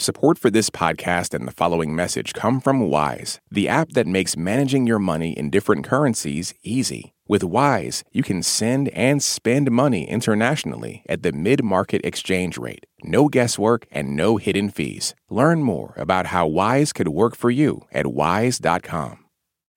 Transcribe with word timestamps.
Support 0.00 0.38
for 0.38 0.48
this 0.48 0.70
podcast 0.70 1.34
and 1.34 1.44
the 1.44 1.52
following 1.52 1.92
message 1.92 2.32
come 2.32 2.60
from 2.60 2.88
Wise, 2.88 3.40
the 3.50 3.68
app 3.68 3.90
that 3.94 4.06
makes 4.06 4.36
managing 4.36 4.86
your 4.86 5.00
money 5.00 5.32
in 5.32 5.50
different 5.50 5.84
currencies 5.84 6.54
easy. 6.62 7.14
With 7.26 7.42
Wise, 7.42 8.04
you 8.12 8.22
can 8.22 8.44
send 8.44 8.90
and 8.90 9.20
spend 9.20 9.72
money 9.72 10.08
internationally 10.08 11.02
at 11.08 11.24
the 11.24 11.32
mid 11.32 11.64
market 11.64 12.00
exchange 12.04 12.56
rate. 12.56 12.86
No 13.02 13.26
guesswork 13.26 13.88
and 13.90 14.14
no 14.14 14.36
hidden 14.36 14.70
fees. 14.70 15.16
Learn 15.28 15.64
more 15.64 15.94
about 15.96 16.26
how 16.26 16.46
Wise 16.46 16.92
could 16.92 17.08
work 17.08 17.34
for 17.34 17.50
you 17.50 17.80
at 17.90 18.06
wise.com. 18.06 19.24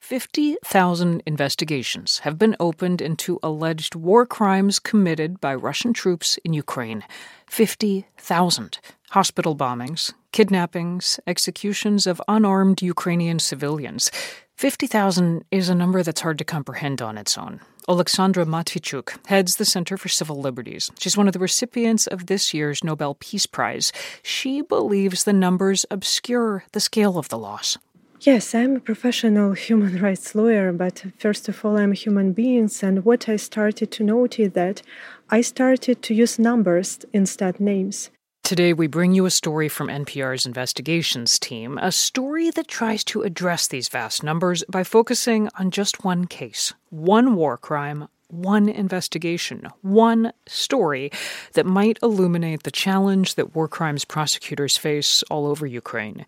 50,000 0.02 1.24
investigations 1.26 2.20
have 2.20 2.38
been 2.38 2.56
opened 2.60 3.02
into 3.02 3.40
alleged 3.42 3.96
war 3.96 4.26
crimes 4.26 4.78
committed 4.78 5.40
by 5.40 5.56
Russian 5.56 5.94
troops 5.94 6.38
in 6.44 6.54
Ukraine. 6.54 7.04
50,000. 7.48 8.80
Hospital 9.12 9.57
bombings, 9.57 10.14
kidnappings, 10.32 11.20
executions 11.28 12.07
of 12.07 12.21
unarmed 12.29 12.82
Ukrainian 12.82 13.39
civilians. 13.39 14.10
50,000 14.56 15.43
is 15.51 15.68
a 15.68 15.75
number 15.75 16.01
that's 16.01 16.21
hard 16.21 16.37
to 16.37 16.46
comprehend 16.46 17.01
on 17.01 17.18
its 17.18 17.37
own. 17.37 17.60
Alexandra 17.89 18.46
Matviichuk 18.46 19.28
heads 19.28 19.57
the 19.57 19.65
Center 19.65 19.97
for 19.97 20.07
Civil 20.07 20.39
Liberties. 20.39 20.89
She's 20.97 21.18
one 21.18 21.28
of 21.28 21.34
the 21.34 21.39
recipients 21.39 22.07
of 22.07 22.28
this 22.28 22.54
year's 22.54 22.86
Nobel 22.86 23.15
Peace 23.20 23.46
Prize. 23.46 23.92
She 24.24 24.61
believes 24.61 25.25
the 25.25 25.34
numbers 25.34 25.86
obscure 25.92 26.64
the 26.71 26.79
scale 26.79 27.18
of 27.18 27.28
the 27.28 27.37
loss. 27.37 27.78
Yes, 28.21 28.56
I'm 28.56 28.78
a 28.78 28.79
professional 28.79 29.51
human 29.51 30.01
rights 30.01 30.34
lawyer, 30.36 30.71
but 30.71 31.04
first 31.18 31.50
of 31.50 31.65
all, 31.65 31.75
I'm 31.75 31.92
human 31.92 32.31
being. 32.31 32.70
And 32.81 33.03
what 33.03 33.28
I 33.28 33.36
started 33.36 33.92
to 33.92 34.03
notice 34.06 34.53
that 34.53 34.81
I 35.30 35.42
started 35.42 36.02
to 36.02 36.14
use 36.14 36.39
numbers 36.39 37.00
instead 37.12 37.59
names. 37.59 38.09
Today, 38.52 38.73
we 38.73 38.88
bring 38.88 39.14
you 39.14 39.25
a 39.25 39.31
story 39.31 39.69
from 39.69 39.88
NPR's 39.88 40.45
investigations 40.45 41.39
team, 41.39 41.78
a 41.78 41.89
story 41.89 42.52
that 42.52 42.67
tries 42.67 43.02
to 43.05 43.22
address 43.22 43.66
these 43.66 43.88
vast 43.88 44.23
numbers 44.23 44.62
by 44.67 44.84
focusing 44.84 45.48
on 45.58 45.72
just 45.72 46.03
one 46.03 46.28
case, 46.28 46.73
one 46.89 47.36
war 47.36 47.58
crime, 47.58 48.09
one 48.28 48.67
investigation, 48.67 49.70
one 49.84 50.34
story 50.50 51.14
that 51.53 51.66
might 51.66 51.98
illuminate 52.03 52.64
the 52.64 52.72
challenge 52.72 53.36
that 53.36 53.56
war 53.56 53.70
crimes 53.70 54.03
prosecutors 54.03 54.76
face 54.76 55.23
all 55.31 55.48
over 55.48 55.66
Ukraine. 55.66 56.26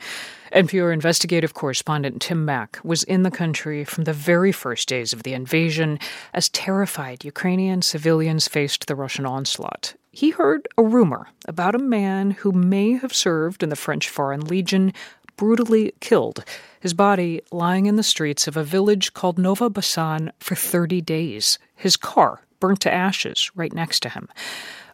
NPR 0.53 0.93
investigative 0.93 1.53
correspondent 1.53 2.21
Tim 2.21 2.45
Mak 2.45 2.79
was 2.85 3.03
in 3.03 3.23
the 3.23 3.31
country 3.31 3.83
from 3.83 4.05
the 4.05 4.13
very 4.13 4.53
first 4.53 4.87
days 4.87 5.11
of 5.11 5.23
the 5.23 5.33
invasion 5.33 5.99
as 6.33 6.47
terrified 6.47 7.25
Ukrainian 7.25 7.81
civilians 7.81 8.47
faced 8.47 8.87
the 8.87 8.95
Russian 8.95 9.25
onslaught. 9.25 9.95
He 10.15 10.29
heard 10.29 10.67
a 10.77 10.83
rumor 10.83 11.29
about 11.47 11.73
a 11.73 11.79
man 11.79 12.29
who 12.29 12.51
may 12.51 12.91
have 12.91 13.15
served 13.15 13.63
in 13.63 13.69
the 13.69 13.75
French 13.75 14.07
Foreign 14.07 14.41
Legion 14.41 14.93
brutally 15.37 15.95
killed, 16.01 16.45
his 16.79 16.93
body 16.93 17.41
lying 17.51 17.87
in 17.87 17.95
the 17.95 18.03
streets 18.03 18.47
of 18.47 18.55
a 18.55 18.63
village 18.63 19.15
called 19.15 19.39
Nova 19.39 19.71
Basan 19.71 20.31
for 20.39 20.53
30 20.53 21.01
days, 21.01 21.57
his 21.75 21.97
car 21.97 22.41
burnt 22.59 22.81
to 22.81 22.93
ashes 22.93 23.49
right 23.55 23.73
next 23.73 24.01
to 24.01 24.09
him. 24.09 24.29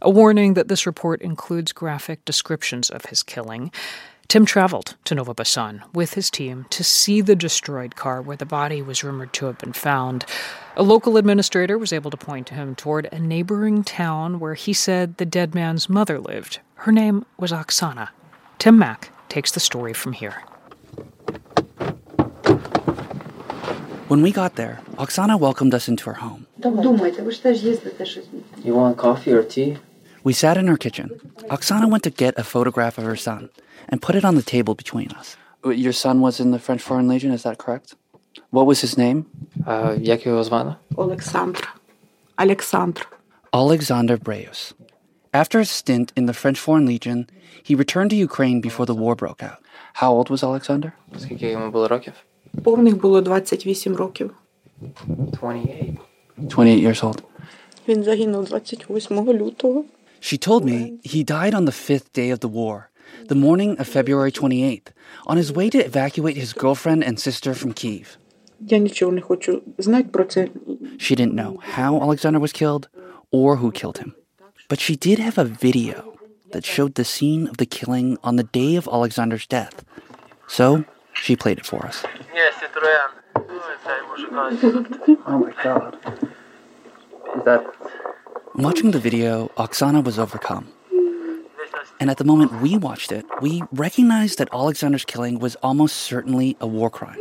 A 0.02 0.09
warning 0.09 0.53
that 0.53 0.70
this 0.70 0.86
report 0.86 1.22
includes 1.22 1.73
graphic 1.73 2.23
descriptions 2.23 2.89
of 2.89 3.08
his 3.08 3.22
killing. 3.22 3.73
Tim 4.30 4.46
traveled 4.46 4.96
to 5.06 5.16
Nova 5.16 5.34
Basan 5.34 5.82
with 5.92 6.14
his 6.14 6.30
team 6.30 6.68
to 6.70 6.84
see 6.84 7.20
the 7.20 7.36
destroyed 7.36 7.96
car 7.96 8.22
where 8.22 8.38
the 8.38 8.46
body 8.46 8.80
was 8.80 9.04
rumored 9.04 9.34
to 9.34 9.48
have 9.48 9.58
been 9.58 9.74
found. 9.74 10.24
A 10.76 10.84
local 10.84 11.18
administrator 11.18 11.80
was 11.80 11.92
able 11.92 12.12
to 12.12 12.16
point 12.18 12.50
him 12.50 12.76
toward 12.76 13.10
a 13.12 13.18
neighboring 13.18 13.84
town 13.84 14.40
where 14.40 14.54
he 14.54 14.72
said 14.72 15.18
the 15.18 15.26
dead 15.26 15.56
man's 15.56 15.90
mother 15.90 16.20
lived. 16.20 16.60
Her 16.76 16.92
name 16.92 17.26
was 17.40 17.52
Oksana. 17.52 18.10
Tim 18.60 18.78
Mak 18.78 19.10
takes 19.30 19.52
the 19.52 19.60
story 19.60 19.94
from 19.94 20.14
here. 20.14 20.44
When 24.10 24.22
we 24.22 24.32
got 24.32 24.58
there, 24.58 24.80
Oksana 24.98 25.40
welcomed 25.40 25.74
us 25.74 25.88
into 25.88 26.06
her 26.06 26.14
home. 26.14 26.46
You 28.64 28.76
want 28.76 28.95
coffee 28.98 29.32
or 29.32 29.42
tea? 29.42 29.78
We 30.25 30.33
sat 30.33 30.57
in 30.57 30.67
her 30.67 30.77
kitchen. 30.77 31.11
Oksana 31.51 31.91
went 31.91 32.02
to 32.05 32.11
get 32.11 32.39
a 32.39 32.45
photograph 32.45 32.98
of 32.98 33.05
her 33.05 33.17
son 33.17 33.51
and 33.89 34.01
put 34.01 34.14
it 34.14 34.25
on 34.25 34.35
the 34.36 34.42
table 34.42 34.75
between 34.75 35.08
us. 35.20 35.36
Your 35.64 35.92
son 35.92 36.20
was 36.20 36.41
in 36.41 36.51
the 36.51 36.58
French 36.58 36.83
Foreign 36.83 37.08
Legion, 37.08 37.30
is 37.33 37.42
that 37.42 37.58
correct? 37.58 37.95
What 38.51 38.67
was 38.67 38.80
his 38.80 38.97
name? 38.98 39.25
Uh, 39.67 39.98
як 40.01 40.27
його 40.27 40.45
звали? 40.45 40.75
Олександр. 40.97 41.75
Alexandre. 42.36 43.05
Alexander 43.52 44.17
Breus. 44.17 44.73
After 45.33 45.58
a 45.61 45.64
stint 45.64 46.13
in 46.17 46.27
the 46.27 46.33
French 46.33 46.58
Foreign 46.58 46.86
Legion, 46.86 47.27
he 47.63 47.75
returned 47.75 48.11
to 48.11 48.17
Ukraine 48.17 48.61
before 48.61 48.86
the 48.86 48.95
war 48.95 49.14
broke 49.14 49.42
out. 49.42 49.58
How 49.95 50.13
old 50.13 50.29
was 50.30 50.42
Alexander? 50.42 50.92
Скільки 51.19 51.51
йому 51.51 51.70
було 51.70 51.89
років? 51.89 52.13
Повних 52.63 53.01
було 53.01 53.20
28 53.20 53.97
років. 53.97 54.30
28. 55.07 55.98
28 56.36 56.86
years 56.86 57.05
old. 57.05 57.23
Він 57.89 58.02
загинув 58.02 58.45
28 58.45 59.19
лютого. 59.29 59.85
she 60.20 60.38
told 60.38 60.66
me 60.66 61.00
he 61.04 61.24
died 61.24 61.54
on 61.54 61.66
the 61.66 61.72
fifth 61.72 62.12
day 62.14 62.30
of 62.30 62.40
the 62.42 62.48
war, 62.48 62.90
the 63.28 63.36
morning 63.36 63.78
of 63.80 63.88
February 63.88 64.32
28th, 64.32 64.88
on 65.26 65.38
his 65.38 65.52
way 65.52 65.70
to 65.70 65.78
evacuate 65.84 66.38
his 66.38 66.54
girlfriend 66.54 67.04
and 67.04 67.20
sister 67.20 67.54
from 67.54 67.74
Kiev. 67.74 68.18
She 70.98 71.16
didn't 71.16 71.34
know 71.34 71.58
how 71.64 72.02
Alexander 72.02 72.40
was 72.40 72.52
killed 72.52 72.90
or 73.32 73.58
who 73.58 73.72
killed 73.72 74.00
him. 74.00 74.16
But 74.68 74.80
she 74.80 74.96
did 74.96 75.20
have 75.20 75.38
a 75.38 75.46
video 75.46 76.18
that 76.52 76.66
showed 76.66 76.96
the 76.96 77.06
scene 77.06 77.48
of 77.48 77.58
the 77.58 77.66
killing 77.66 78.18
on 78.24 78.36
the 78.36 78.44
day 78.44 78.76
of 78.76 78.88
Alexander's 78.88 79.48
death. 79.48 79.84
So 80.48 80.84
she 81.14 81.36
played 81.36 81.60
it 81.60 81.66
for 81.66 81.86
us. 81.86 82.04
Oh 85.26 85.38
my 85.40 85.54
god. 85.64 85.98
Is 87.36 87.44
that 87.46 87.64
Watching 88.59 88.92
the 88.92 88.99
video, 88.99 89.47
Oksana 89.55 90.03
was 90.03 90.20
overcome. 90.20 90.67
And 92.02 92.09
at 92.09 92.17
the 92.17 92.25
moment 92.25 92.61
we 92.61 92.77
watched 92.77 93.09
it, 93.09 93.25
we 93.39 93.64
recognized 93.71 94.37
that 94.37 94.49
Alexander's 94.52 95.05
killing 95.05 95.39
was 95.39 95.55
almost 95.64 95.95
certainly 95.95 96.58
a 96.59 96.67
war 96.67 96.89
crime. 96.89 97.17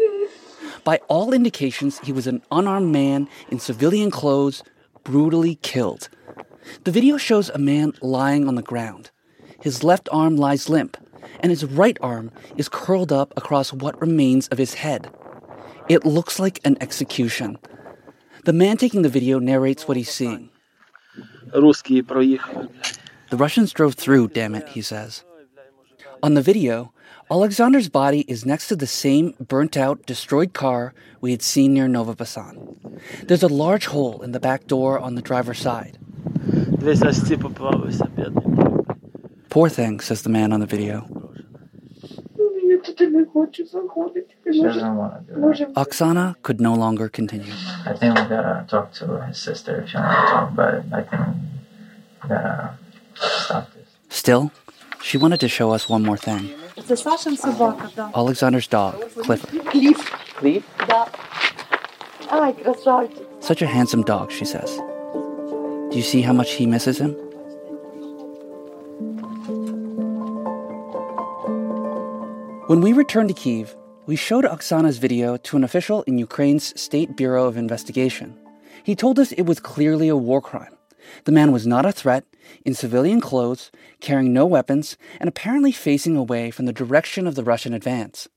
By 0.82 0.96
all 1.06 1.32
indications, 1.32 2.00
he 2.00 2.10
was 2.10 2.26
an 2.26 2.42
unarmed 2.50 2.90
man 2.90 3.28
in 3.52 3.60
civilian 3.60 4.10
clothes, 4.10 4.64
brutally 5.04 5.54
killed. 5.62 6.08
The 6.82 6.90
video 6.90 7.16
shows 7.16 7.50
a 7.50 7.58
man 7.58 7.92
lying 8.02 8.48
on 8.48 8.56
the 8.56 8.62
ground. 8.62 9.12
His 9.62 9.84
left 9.84 10.08
arm 10.10 10.34
lies 10.34 10.68
limp, 10.68 10.96
and 11.38 11.50
his 11.50 11.64
right 11.64 11.98
arm 12.00 12.32
is 12.56 12.68
curled 12.68 13.12
up 13.12 13.32
across 13.36 13.72
what 13.72 14.00
remains 14.00 14.48
of 14.48 14.58
his 14.58 14.74
head. 14.74 15.08
It 15.88 16.04
looks 16.04 16.40
like 16.40 16.58
an 16.64 16.76
execution. 16.80 17.58
The 18.44 18.52
man 18.52 18.76
taking 18.76 19.02
the 19.02 19.08
video 19.08 19.38
narrates 19.38 19.86
what 19.86 19.96
he's 19.96 20.10
seeing. 20.10 20.50
The 23.30 23.36
Russians 23.36 23.72
drove 23.72 23.94
through, 23.94 24.28
damn 24.28 24.54
it, 24.54 24.68
he 24.68 24.82
says. 24.82 25.24
On 26.22 26.34
the 26.34 26.42
video, 26.42 26.92
Alexander's 27.30 27.88
body 27.88 28.20
is 28.22 28.46
next 28.46 28.68
to 28.68 28.76
the 28.76 28.86
same 28.86 29.34
burnt 29.38 29.76
out, 29.76 30.06
destroyed 30.06 30.54
car 30.54 30.94
we 31.20 31.30
had 31.30 31.42
seen 31.42 31.74
near 31.74 31.88
Nova 31.88 32.14
Basan. 32.14 33.00
There's 33.24 33.42
a 33.42 33.48
large 33.48 33.86
hole 33.86 34.22
in 34.22 34.32
the 34.32 34.40
back 34.40 34.66
door 34.66 34.98
on 34.98 35.14
the 35.14 35.22
driver's 35.22 35.58
side. 35.58 35.98
Poor 39.50 39.68
thing, 39.68 40.00
says 40.00 40.22
the 40.22 40.30
man 40.30 40.52
on 40.52 40.60
the 40.60 40.66
video. 40.66 41.17
Oksana 45.74 46.36
could 46.42 46.60
no 46.60 46.74
longer 46.74 47.08
continue. 47.08 47.52
I 47.84 47.92
think 47.94 48.14
we 48.18 48.24
gotta 48.28 48.64
talk 48.68 48.92
to 48.94 49.22
his 49.26 49.38
sister 49.38 49.82
if 49.82 49.90
she 49.90 49.96
wants 49.96 50.14
to 50.14 50.34
talk 50.34 50.50
about 50.52 50.74
it. 50.74 50.84
I 50.92 51.02
think 51.02 51.22
we 52.22 52.28
gotta 52.28 52.78
stop 53.14 53.72
this. 53.74 53.88
Still, 54.08 54.52
she 55.02 55.16
wanted 55.18 55.40
to 55.40 55.48
show 55.48 55.70
us 55.70 55.88
one 55.88 56.02
more 56.02 56.16
thing. 56.16 56.50
Alexander's 58.14 58.66
dog, 58.66 59.00
Clifford. 59.12 59.64
Cliff. 59.66 60.10
Cliff? 60.36 60.64
Such 63.40 63.62
a 63.62 63.66
handsome 63.66 64.02
dog, 64.02 64.30
she 64.30 64.44
says. 64.44 64.76
Do 65.90 65.96
you 65.96 66.02
see 66.02 66.20
how 66.22 66.32
much 66.32 66.52
he 66.52 66.66
misses 66.66 66.98
him? 66.98 67.16
When 72.68 72.82
we 72.82 72.92
returned 72.92 73.30
to 73.30 73.34
Kiev, 73.34 73.74
we 74.04 74.14
showed 74.14 74.44
Oksana's 74.44 74.98
video 74.98 75.38
to 75.38 75.56
an 75.56 75.64
official 75.64 76.02
in 76.02 76.18
Ukraine's 76.18 76.78
State 76.78 77.16
Bureau 77.16 77.46
of 77.46 77.56
Investigation. 77.56 78.38
He 78.84 78.94
told 78.94 79.18
us 79.18 79.32
it 79.32 79.46
was 79.46 79.58
clearly 79.58 80.08
a 80.08 80.18
war 80.18 80.42
crime. 80.42 80.76
The 81.24 81.32
man 81.32 81.50
was 81.50 81.66
not 81.66 81.86
a 81.86 81.92
threat, 81.92 82.26
in 82.66 82.74
civilian 82.74 83.22
clothes, 83.22 83.70
carrying 84.02 84.34
no 84.34 84.44
weapons, 84.44 84.98
and 85.18 85.28
apparently 85.28 85.72
facing 85.72 86.14
away 86.14 86.50
from 86.50 86.66
the 86.66 86.74
direction 86.74 87.26
of 87.26 87.36
the 87.36 87.42
Russian 87.42 87.72
advance. 87.72 88.28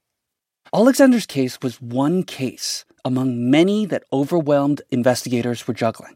Alexander's 0.73 1.25
case 1.25 1.59
was 1.61 1.81
one 1.81 2.23
case 2.23 2.85
among 3.03 3.51
many 3.51 3.85
that 3.85 4.05
overwhelmed 4.13 4.81
investigators 4.91 5.67
were 5.67 5.73
juggling. 5.73 6.15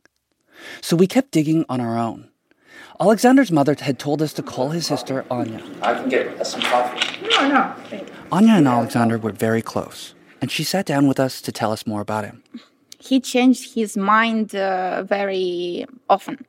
So 0.79 0.95
we 0.95 1.05
kept 1.05 1.31
digging 1.31 1.65
on 1.67 1.81
our 1.81 1.97
own. 1.97 2.29
Alexander's 2.97 3.51
mother 3.51 3.75
had 3.77 3.99
told 3.99 4.21
us 4.21 4.31
to 4.31 4.41
call 4.41 4.69
his 4.69 4.87
sister 4.87 5.25
Anya. 5.29 5.61
I 5.81 5.95
can 5.95 6.07
get 6.07 6.47
some 6.47 6.61
coffee. 6.61 7.24
No, 7.35 7.47
no. 7.49 7.75
Anya 8.31 8.53
and 8.53 8.67
Alexander 8.67 9.17
were 9.17 9.31
very 9.31 9.61
close, 9.61 10.13
and 10.41 10.51
she 10.51 10.63
sat 10.63 10.85
down 10.85 11.07
with 11.07 11.19
us 11.19 11.41
to 11.41 11.51
tell 11.51 11.71
us 11.71 11.85
more 11.85 12.01
about 12.01 12.25
him. 12.25 12.43
He 12.99 13.19
changed 13.19 13.75
his 13.75 13.95
mind 13.95 14.55
uh, 14.55 15.03
very 15.03 15.85
often. 16.09 16.45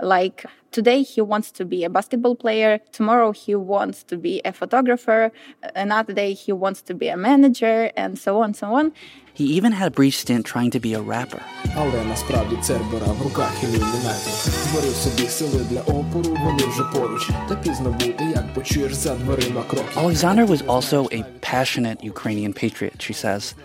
Like 0.00 0.44
today, 0.75 1.03
he 1.03 1.21
wants 1.21 1.51
to 1.51 1.65
be 1.65 1.83
a 1.83 1.89
basketball 1.89 2.35
player. 2.35 2.79
Tomorrow, 2.91 3.31
he 3.31 3.55
wants 3.55 4.03
to 4.03 4.17
be 4.17 4.41
a 4.45 4.53
photographer. 4.53 5.31
Another 5.75 6.13
day, 6.13 6.33
he 6.33 6.51
wants 6.51 6.81
to 6.83 6.93
be 6.93 7.07
a 7.09 7.17
manager, 7.17 7.91
and 7.95 8.17
so 8.17 8.41
on, 8.41 8.53
so 8.53 8.73
on. 8.73 8.93
He 9.33 9.45
even 9.45 9.71
had 9.71 9.87
a 9.87 9.91
brief 9.91 10.15
stint 10.15 10.45
trying 10.45 10.71
to 10.71 10.79
be 10.79 10.93
a 10.93 11.01
rapper. 11.01 11.41
Але 11.75 12.03
насправді 12.05 12.55
Цербера 12.61 13.05
в 13.05 13.21
руках 13.23 13.53
і 13.63 13.65
Зварив 13.65 14.93
собі 14.93 15.27
сили 15.27 15.65
для 15.69 15.81
опору, 15.81 16.37
вони 16.43 16.63
вже 16.63 16.83
поруч. 16.93 17.29
Та 17.49 17.55
пізно 17.55 17.89
буде, 17.91 18.31
як 18.35 18.53
почуєш 18.53 18.93
за 18.93 19.15
дверима 19.15 19.63
кроки. 19.63 19.95
Alexander 19.95 20.45
was 20.45 20.61
also 20.67 21.09
a 21.11 21.23
passionate 21.41 22.03
Ukrainian 22.03 22.53
patriot, 22.53 22.97
she 22.99 23.13
says. 23.13 23.55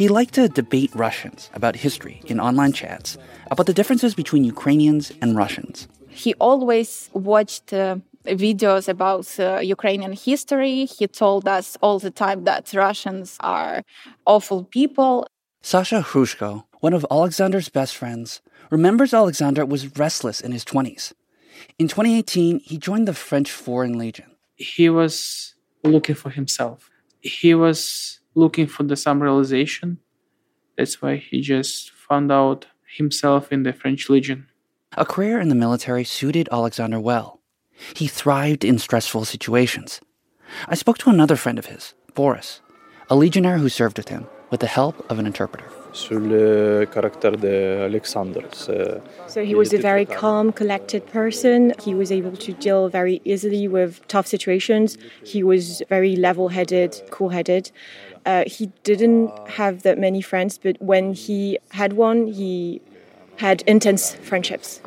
He 0.00 0.08
liked 0.08 0.34
to 0.34 0.48
debate 0.48 0.90
Russians 0.94 1.50
about 1.58 1.76
history 1.76 2.16
in 2.30 2.40
online 2.40 2.72
chats, 2.72 3.18
about 3.50 3.66
the 3.66 3.74
differences 3.74 4.14
between 4.14 4.42
Ukrainians 4.44 5.12
and 5.22 5.36
Russians. 5.36 5.86
He 6.17 6.33
always 6.39 7.11
watched 7.13 7.71
uh, 7.73 7.97
videos 8.25 8.89
about 8.89 9.27
uh, 9.39 9.59
Ukrainian 9.59 10.13
history. 10.13 10.85
He 10.85 11.05
told 11.07 11.47
us 11.47 11.77
all 11.83 11.99
the 11.99 12.09
time 12.09 12.43
that 12.45 12.73
Russians 12.73 13.37
are 13.39 13.83
awful 14.25 14.63
people. 14.63 15.27
Sasha 15.61 16.01
Hrushko, 16.01 16.63
one 16.79 16.93
of 16.93 17.05
Alexander's 17.11 17.69
best 17.69 17.95
friends, 17.95 18.41
remembers 18.71 19.13
Alexander 19.13 19.63
was 19.63 19.95
restless 19.97 20.41
in 20.41 20.51
his 20.51 20.65
20s. 20.65 21.13
In 21.77 21.87
2018, 21.87 22.61
he 22.61 22.77
joined 22.77 23.07
the 23.07 23.13
French 23.13 23.51
Foreign 23.51 23.95
Legion. 23.97 24.31
He 24.55 24.89
was 24.89 25.53
looking 25.83 26.15
for 26.15 26.31
himself. 26.31 26.89
He 27.21 27.53
was 27.53 28.19
looking 28.33 28.65
for 28.65 28.83
the 28.83 28.95
some 28.95 29.21
realization. 29.21 29.99
That's 30.77 30.99
why 30.99 31.17
he 31.17 31.41
just 31.41 31.91
found 31.91 32.31
out 32.31 32.65
himself 32.97 33.51
in 33.51 33.61
the 33.61 33.73
French 33.73 34.09
Legion. 34.09 34.47
A 34.95 35.05
career 35.05 35.39
in 35.39 35.49
the 35.49 35.55
military 35.55 36.03
suited 36.03 36.47
Alexander 36.51 36.99
well. 36.99 37.39
He 37.95 38.07
thrived 38.07 38.63
in 38.63 38.79
stressful 38.79 39.25
situations. 39.25 39.99
I 40.67 40.75
spoke 40.75 40.97
to 40.99 41.09
another 41.09 41.35
friend 41.35 41.59
of 41.59 41.65
his, 41.65 41.93
Boris, 42.15 42.61
a 43.09 43.15
legionnaire 43.15 43.57
who 43.57 43.69
served 43.69 43.97
with 43.97 44.07
him, 44.07 44.27
with 44.49 44.61
the 44.61 44.67
help 44.67 44.95
of 45.11 45.19
an 45.19 45.25
interpreter. 45.27 45.65
Sur 45.91 46.19
le 46.19 46.85
caractère 46.85 47.39
d'Alexandre. 47.39 48.45
So 49.27 49.43
he 49.43 49.55
was 49.55 49.73
a 49.73 49.77
very 49.77 50.05
calm, 50.05 50.51
collected 50.51 51.05
person. 51.07 51.73
He 51.83 51.93
was 51.93 52.11
able 52.11 52.37
to 52.37 52.53
deal 52.53 52.87
very 52.87 53.21
easily 53.25 53.67
with 53.67 54.07
tough 54.07 54.27
situations. 54.27 54.97
He 55.23 55.43
was 55.43 55.83
very 55.89 56.15
level 56.15 56.49
headed, 56.49 57.01
cool 57.09 57.29
headed. 57.29 57.71
Uh, 58.25 58.43
he 58.47 58.71
didn't 58.83 59.31
have 59.47 59.83
that 59.83 59.97
many 59.97 60.21
friends, 60.21 60.57
but 60.57 60.77
when 60.79 61.13
he 61.13 61.57
had 61.71 61.93
one, 61.93 62.27
he 62.27 62.81
had 63.37 63.61
intense 63.63 64.15
friendships. 64.15 64.81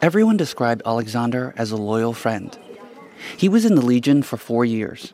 Everyone 0.00 0.36
described 0.36 0.82
Alexander 0.86 1.54
as 1.56 1.70
a 1.70 1.76
loyal 1.76 2.12
friend. 2.12 2.56
He 3.36 3.48
was 3.48 3.64
in 3.64 3.74
the 3.74 3.84
Legion 3.84 4.22
for 4.22 4.36
four 4.36 4.64
years. 4.64 5.12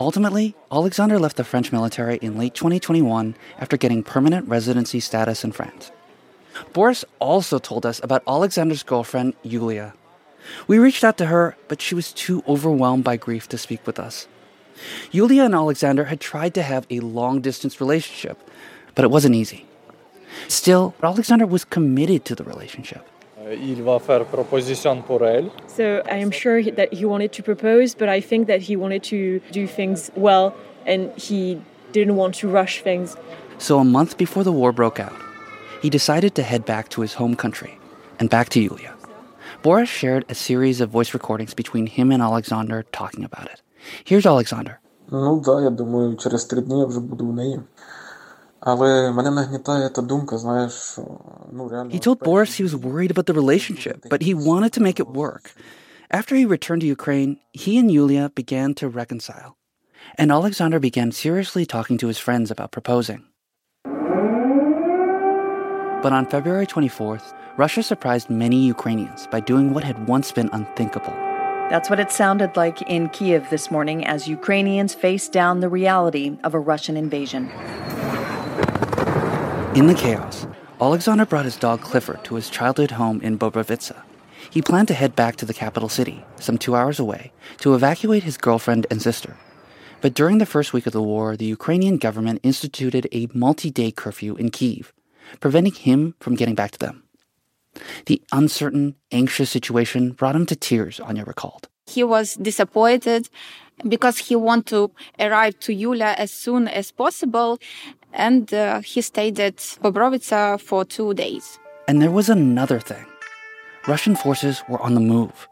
Ultimately, 0.00 0.54
Alexander 0.70 1.18
left 1.18 1.36
the 1.36 1.44
French 1.44 1.72
military 1.72 2.16
in 2.16 2.38
late 2.38 2.54
2021 2.54 3.36
after 3.58 3.76
getting 3.76 4.02
permanent 4.02 4.48
residency 4.48 5.00
status 5.00 5.44
in 5.44 5.52
France. 5.52 5.90
Boris 6.72 7.04
also 7.18 7.58
told 7.58 7.84
us 7.84 8.00
about 8.02 8.22
Alexander's 8.26 8.82
girlfriend, 8.82 9.34
Yulia. 9.42 9.94
We 10.66 10.78
reached 10.78 11.04
out 11.04 11.18
to 11.18 11.26
her, 11.26 11.56
but 11.68 11.80
she 11.80 11.94
was 11.94 12.12
too 12.12 12.42
overwhelmed 12.46 13.04
by 13.04 13.16
grief 13.16 13.48
to 13.48 13.58
speak 13.58 13.86
with 13.86 13.98
us. 13.98 14.28
Yulia 15.10 15.44
and 15.44 15.54
Alexander 15.54 16.04
had 16.04 16.20
tried 16.20 16.54
to 16.54 16.62
have 16.62 16.86
a 16.90 17.00
long 17.00 17.40
distance 17.40 17.80
relationship, 17.80 18.38
but 18.94 19.04
it 19.04 19.10
wasn't 19.10 19.34
easy. 19.34 19.66
Still, 20.47 20.93
Alexander 21.03 21.45
was 21.45 21.65
committed 21.65 22.25
to 22.25 22.35
the 22.35 22.43
relationship. 22.43 23.07
So 25.67 26.03
I 26.05 26.17
am 26.17 26.31
sure 26.31 26.61
that 26.63 26.93
he 26.93 27.05
wanted 27.05 27.31
to 27.33 27.43
propose, 27.43 27.95
but 27.95 28.09
I 28.09 28.21
think 28.21 28.47
that 28.47 28.61
he 28.61 28.75
wanted 28.75 29.03
to 29.03 29.39
do 29.51 29.65
things 29.65 30.11
well 30.15 30.53
and 30.85 31.11
he 31.17 31.61
didn't 31.91 32.15
want 32.15 32.35
to 32.35 32.47
rush 32.47 32.81
things. 32.81 33.15
So 33.57 33.79
a 33.79 33.83
month 33.83 34.17
before 34.17 34.43
the 34.43 34.51
war 34.51 34.71
broke 34.71 34.99
out, 34.99 35.15
he 35.81 35.89
decided 35.89 36.35
to 36.35 36.43
head 36.43 36.65
back 36.65 36.89
to 36.89 37.01
his 37.01 37.15
home 37.15 37.35
country 37.35 37.77
and 38.19 38.29
back 38.29 38.49
to 38.49 38.59
Yulia. 38.59 38.93
Boris 39.61 39.89
shared 39.89 40.25
a 40.29 40.35
series 40.35 40.79
of 40.79 40.89
voice 40.89 41.13
recordings 41.13 41.53
between 41.53 41.87
him 41.87 42.11
and 42.11 42.21
Alexander 42.21 42.83
talking 42.91 43.23
about 43.23 43.45
it. 43.45 43.61
Here's 44.03 44.25
Alexander. 44.25 44.79
Ну 45.11 45.41
да, 45.41 45.61
я 45.61 45.69
думаю, 45.69 46.15
через 46.15 46.45
три 46.45 46.61
дні 46.61 46.79
я 46.79 46.85
вже 46.85 46.99
буду 46.99 47.27
в 47.27 47.33
неї. 47.33 47.59
He 51.90 51.98
told 51.98 52.20
Boris 52.20 52.54
he 52.54 52.62
was 52.62 52.74
worried 52.74 53.10
about 53.10 53.26
the 53.26 53.34
relationship, 53.34 54.06
but 54.08 54.22
he 54.22 54.32
wanted 54.32 54.72
to 54.72 54.80
make 54.80 54.98
it 54.98 55.08
work. 55.08 55.52
After 56.10 56.34
he 56.34 56.46
returned 56.46 56.80
to 56.80 56.86
Ukraine, 56.86 57.38
he 57.52 57.76
and 57.76 57.90
Yulia 57.90 58.30
began 58.34 58.72
to 58.74 58.88
reconcile. 58.88 59.56
And 60.16 60.30
Alexander 60.30 60.78
began 60.80 61.12
seriously 61.12 61.66
talking 61.66 61.98
to 61.98 62.06
his 62.06 62.18
friends 62.18 62.50
about 62.50 62.72
proposing. 62.72 63.24
But 66.02 66.12
on 66.12 66.26
February 66.26 66.66
24th, 66.66 67.34
Russia 67.56 67.82
surprised 67.82 68.30
many 68.30 68.64
Ukrainians 68.64 69.26
by 69.28 69.40
doing 69.40 69.74
what 69.74 69.84
had 69.84 70.08
once 70.08 70.32
been 70.32 70.50
unthinkable. 70.52 71.12
That's 71.70 71.88
what 71.88 72.00
it 72.00 72.12
sounded 72.12 72.56
like 72.56 72.82
in 72.82 73.08
Kiev 73.08 73.48
this 73.48 73.70
morning 73.70 74.06
as 74.06 74.28
Ukrainians 74.28 74.94
faced 74.94 75.32
down 75.32 75.60
the 75.60 75.68
reality 75.68 76.38
of 76.44 76.52
a 76.54 76.60
Russian 76.60 76.96
invasion. 76.96 77.50
In 79.74 79.88
the 79.88 79.94
chaos, 79.94 80.46
Alexander 80.80 81.26
brought 81.26 81.46
his 81.46 81.56
dog 81.56 81.80
Clifford 81.80 82.22
to 82.26 82.36
his 82.36 82.48
childhood 82.48 82.92
home 82.92 83.20
in 83.22 83.36
Bobrovitsa. 83.36 84.04
He 84.48 84.62
planned 84.62 84.86
to 84.86 84.94
head 84.94 85.16
back 85.16 85.34
to 85.36 85.44
the 85.44 85.52
capital 85.52 85.88
city, 85.88 86.24
some 86.36 86.58
two 86.58 86.76
hours 86.76 87.00
away, 87.00 87.32
to 87.58 87.74
evacuate 87.74 88.22
his 88.22 88.36
girlfriend 88.36 88.86
and 88.88 89.02
sister. 89.02 89.36
But 90.00 90.14
during 90.14 90.38
the 90.38 90.46
first 90.46 90.72
week 90.72 90.86
of 90.86 90.92
the 90.92 91.02
war, 91.02 91.36
the 91.36 91.46
Ukrainian 91.46 91.96
government 91.96 92.38
instituted 92.44 93.08
a 93.10 93.26
multi 93.34 93.68
day 93.68 93.90
curfew 93.90 94.36
in 94.36 94.52
Kiev, 94.52 94.92
preventing 95.40 95.74
him 95.74 96.14
from 96.20 96.36
getting 96.36 96.54
back 96.54 96.70
to 96.70 96.78
them. 96.78 97.02
The 98.06 98.22
uncertain, 98.30 98.94
anxious 99.10 99.50
situation 99.50 100.12
brought 100.12 100.36
him 100.36 100.46
to 100.46 100.54
tears, 100.54 101.00
Anya 101.00 101.24
recalled. 101.24 101.66
He 101.86 102.04
was 102.04 102.34
disappointed 102.36 103.28
because 103.88 104.18
he 104.18 104.36
wanted 104.36 104.66
to 104.68 104.90
arrive 105.18 105.58
to 105.60 105.74
Yulia 105.74 106.14
as 106.16 106.30
soon 106.30 106.68
as 106.68 106.92
possible, 106.92 107.58
and 108.14 108.54
uh, 108.54 108.80
he 108.80 109.02
stayed 109.02 109.38
at 109.40 109.56
Bobrovitsa 109.82 110.60
for 110.60 110.84
two 110.84 111.12
days. 111.14 111.58
And 111.86 112.00
there 112.00 112.10
was 112.10 112.28
another 112.28 112.80
thing 112.80 113.04
Russian 113.86 114.16
forces 114.16 114.62
were 114.68 114.80
on 114.80 114.94
the 114.94 115.00
move. 115.00 115.48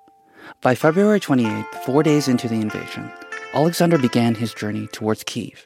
By 0.62 0.75
February 0.75 1.21
28th, 1.21 1.85
four 1.85 2.02
days 2.02 2.28
into 2.28 2.49
the 2.49 2.54
invasion, 2.54 3.11
Alexander 3.52 3.99
began 3.99 4.35
his 4.35 4.54
journey 4.54 4.87
towards 4.92 5.25
Kiev. 5.25 5.62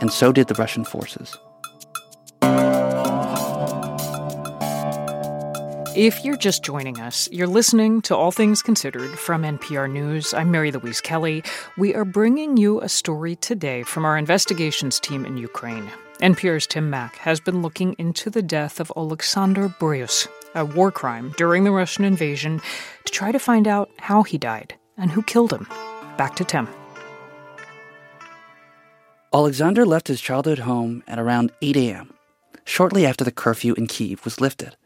And 0.00 0.12
so 0.12 0.32
did 0.32 0.46
the 0.46 0.54
Russian 0.54 0.84
forces. 0.84 1.36
If 5.98 6.24
you're 6.24 6.36
just 6.36 6.62
joining 6.62 7.00
us, 7.00 7.28
you're 7.32 7.48
listening 7.48 8.02
to 8.02 8.14
All 8.14 8.30
Things 8.30 8.62
Considered 8.62 9.18
from 9.18 9.42
NPR 9.42 9.90
News. 9.90 10.32
I'm 10.32 10.48
Mary 10.48 10.70
Louise 10.70 11.00
Kelly. 11.00 11.42
We 11.76 11.92
are 11.96 12.04
bringing 12.04 12.56
you 12.56 12.80
a 12.80 12.88
story 12.88 13.34
today 13.34 13.82
from 13.82 14.04
our 14.04 14.16
investigations 14.16 15.00
team 15.00 15.24
in 15.24 15.36
Ukraine. 15.36 15.90
NPR's 16.20 16.68
Tim 16.68 16.88
Mak 16.88 17.16
has 17.16 17.40
been 17.40 17.62
looking 17.62 17.96
into 17.98 18.30
the 18.30 18.42
death 18.42 18.78
of 18.78 18.92
Oleksandr 18.96 19.76
Breus, 19.80 20.28
a 20.54 20.64
war 20.64 20.92
crime 20.92 21.34
during 21.36 21.64
the 21.64 21.72
Russian 21.72 22.04
invasion, 22.04 22.60
to 23.04 23.12
try 23.12 23.32
to 23.32 23.40
find 23.40 23.66
out 23.66 23.90
how 23.98 24.22
he 24.22 24.38
died 24.38 24.76
and 24.96 25.10
who 25.10 25.24
killed 25.24 25.52
him. 25.52 25.66
Back 26.16 26.36
to 26.36 26.44
Tim. 26.44 26.68
Alexander 29.34 29.84
left 29.84 30.06
his 30.06 30.20
childhood 30.20 30.60
home 30.60 31.02
at 31.08 31.18
around 31.18 31.50
8 31.60 31.76
a.m., 31.76 32.14
shortly 32.64 33.04
after 33.04 33.24
the 33.24 33.32
curfew 33.32 33.74
in 33.74 33.88
Kiev 33.88 34.24
was 34.24 34.40
lifted. 34.40 34.76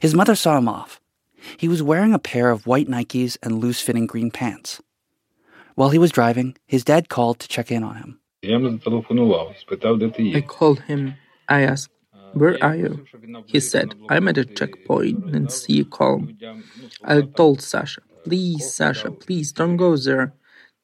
His 0.00 0.14
mother 0.14 0.34
saw 0.34 0.58
him 0.58 0.68
off. 0.68 1.00
He 1.56 1.68
was 1.68 1.82
wearing 1.82 2.14
a 2.14 2.18
pair 2.18 2.50
of 2.50 2.66
white 2.66 2.88
Nikes 2.88 3.36
and 3.42 3.60
loose 3.60 3.80
fitting 3.80 4.06
green 4.06 4.30
pants. 4.30 4.80
While 5.74 5.90
he 5.90 5.98
was 5.98 6.12
driving, 6.12 6.56
his 6.66 6.84
dad 6.84 7.08
called 7.08 7.40
to 7.40 7.48
check 7.48 7.70
in 7.70 7.82
on 7.82 7.96
him. 7.96 8.20
I 8.44 10.44
called 10.46 10.80
him. 10.80 11.14
I 11.48 11.62
asked, 11.62 11.90
Where 12.34 12.62
are 12.62 12.76
you? 12.76 13.06
He 13.46 13.60
said, 13.60 13.94
I'm 14.08 14.28
at 14.28 14.38
a 14.38 14.44
checkpoint 14.44 15.34
and 15.34 15.50
see 15.50 15.74
you 15.74 15.84
calm. 15.84 16.36
I 17.04 17.22
told 17.22 17.62
Sasha, 17.62 18.02
Please, 18.24 18.74
Sasha, 18.74 19.10
please 19.10 19.52
don't 19.52 19.76
go 19.76 19.96
there. 19.96 20.34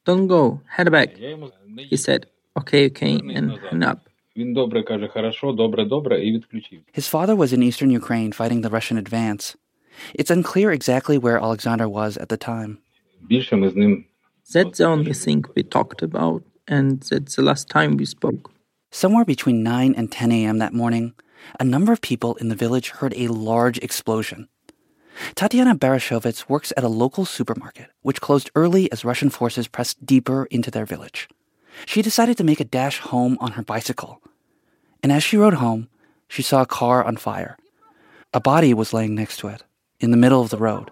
Don't 0.05 0.27
go. 0.27 0.61
Head 0.67 0.91
back. 0.91 1.15
He 1.15 1.97
said, 1.97 2.27
Okay, 2.57 2.87
okay, 2.87 3.19
and 3.33 3.51
hung 3.51 3.83
up. 3.83 4.08
His 6.93 7.07
father 7.07 7.35
was 7.35 7.53
in 7.53 7.61
eastern 7.63 7.89
Ukraine 7.89 8.31
fighting 8.31 8.61
the 8.61 8.69
Russian 8.69 8.97
advance. 8.97 9.55
It's 10.13 10.31
unclear 10.31 10.71
exactly 10.71 11.17
where 11.17 11.37
Alexander 11.37 11.87
was 11.89 12.17
at 12.17 12.29
the 12.29 12.37
time. 12.37 12.79
That's 14.53 14.77
the 14.77 14.85
only 14.85 15.13
thing 15.13 15.45
we 15.55 15.63
talked 15.63 16.01
about, 16.01 16.43
and 16.67 17.01
that's 17.01 17.35
the 17.35 17.41
last 17.41 17.69
time 17.69 17.97
we 17.97 18.05
spoke. 18.05 18.51
Somewhere 18.91 19.25
between 19.25 19.61
9 19.61 19.93
and 19.95 20.11
10 20.11 20.31
a.m. 20.31 20.57
that 20.57 20.73
morning, 20.73 21.13
a 21.59 21.63
number 21.63 21.91
of 21.91 22.01
people 22.01 22.35
in 22.35 22.49
the 22.49 22.55
village 22.55 22.89
heard 22.89 23.13
a 23.15 23.27
large 23.27 23.77
explosion. 23.79 24.47
Tatiana 25.35 25.75
Barashovitz 25.75 26.49
works 26.49 26.71
at 26.77 26.83
a 26.83 26.87
local 26.87 27.25
supermarket, 27.25 27.89
which 28.01 28.21
closed 28.21 28.49
early 28.55 28.91
as 28.91 29.05
Russian 29.05 29.29
forces 29.29 29.67
pressed 29.67 30.05
deeper 30.05 30.45
into 30.45 30.71
their 30.71 30.85
village. 30.85 31.27
She 31.85 32.01
decided 32.01 32.37
to 32.37 32.43
make 32.43 32.59
a 32.59 32.65
dash 32.65 32.99
home 32.99 33.37
on 33.39 33.51
her 33.53 33.63
bicycle. 33.63 34.21
And 35.01 35.11
as 35.11 35.23
she 35.23 35.37
rode 35.37 35.55
home, 35.55 35.89
she 36.27 36.41
saw 36.41 36.61
a 36.61 36.65
car 36.65 37.03
on 37.03 37.17
fire. 37.17 37.57
A 38.33 38.39
body 38.39 38.73
was 38.73 38.93
laying 38.93 39.15
next 39.15 39.37
to 39.37 39.47
it, 39.47 39.63
in 39.99 40.11
the 40.11 40.17
middle 40.17 40.41
of 40.41 40.49
the 40.49 40.57
road. 40.57 40.91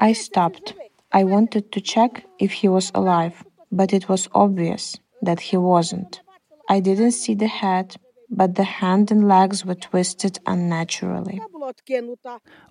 I 0.00 0.12
stopped. 0.12 0.74
I 1.12 1.24
wanted 1.24 1.72
to 1.72 1.80
check 1.80 2.24
if 2.38 2.52
he 2.52 2.68
was 2.68 2.90
alive, 2.94 3.44
but 3.72 3.92
it 3.92 4.08
was 4.08 4.28
obvious 4.34 4.96
that 5.22 5.40
he 5.40 5.56
wasn't. 5.56 6.20
I 6.68 6.80
didn't 6.80 7.12
see 7.12 7.34
the 7.34 7.48
head, 7.48 7.96
but 8.30 8.54
the 8.54 8.64
hand 8.64 9.10
and 9.10 9.26
legs 9.26 9.64
were 9.64 9.74
twisted 9.74 10.38
unnaturally. 10.46 11.40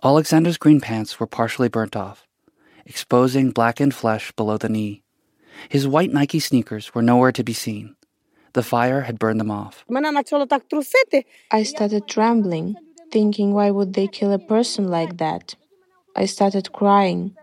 Alexander's 0.03 0.57
green 0.57 0.81
pants 0.81 1.19
were 1.19 1.27
partially 1.27 1.67
burnt 1.67 1.95
off, 1.95 2.27
exposing 2.85 3.51
blackened 3.51 3.95
flesh 3.95 4.31
below 4.33 4.57
the 4.57 4.69
knee. 4.69 5.03
His 5.69 5.87
white 5.87 6.11
Nike 6.11 6.39
sneakers 6.39 6.93
were 6.93 7.01
nowhere 7.01 7.31
to 7.31 7.43
be 7.43 7.53
seen. 7.53 7.95
The 8.53 8.63
fire 8.63 9.01
had 9.01 9.19
burned 9.19 9.39
them 9.39 9.51
off. 9.51 9.85
I 11.51 11.63
started 11.63 12.07
trembling, 12.07 12.75
thinking 13.11 13.53
why 13.53 13.71
would 13.71 13.93
they 13.93 14.07
kill 14.07 14.31
a 14.33 14.39
person 14.39 14.87
like 14.87 15.17
that? 15.17 15.55
I 16.15 16.25
started 16.25 16.73
crying. 16.73 17.35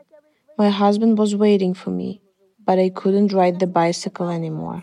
My 0.59 0.71
husband 0.71 1.18
was 1.18 1.37
waiting 1.37 1.75
for 1.75 1.90
me, 1.90 2.21
but 2.64 2.78
I 2.78 2.88
couldn't 2.90 3.33
ride 3.33 3.61
the 3.61 3.66
bicycle 3.66 4.28
anymore. 4.28 4.83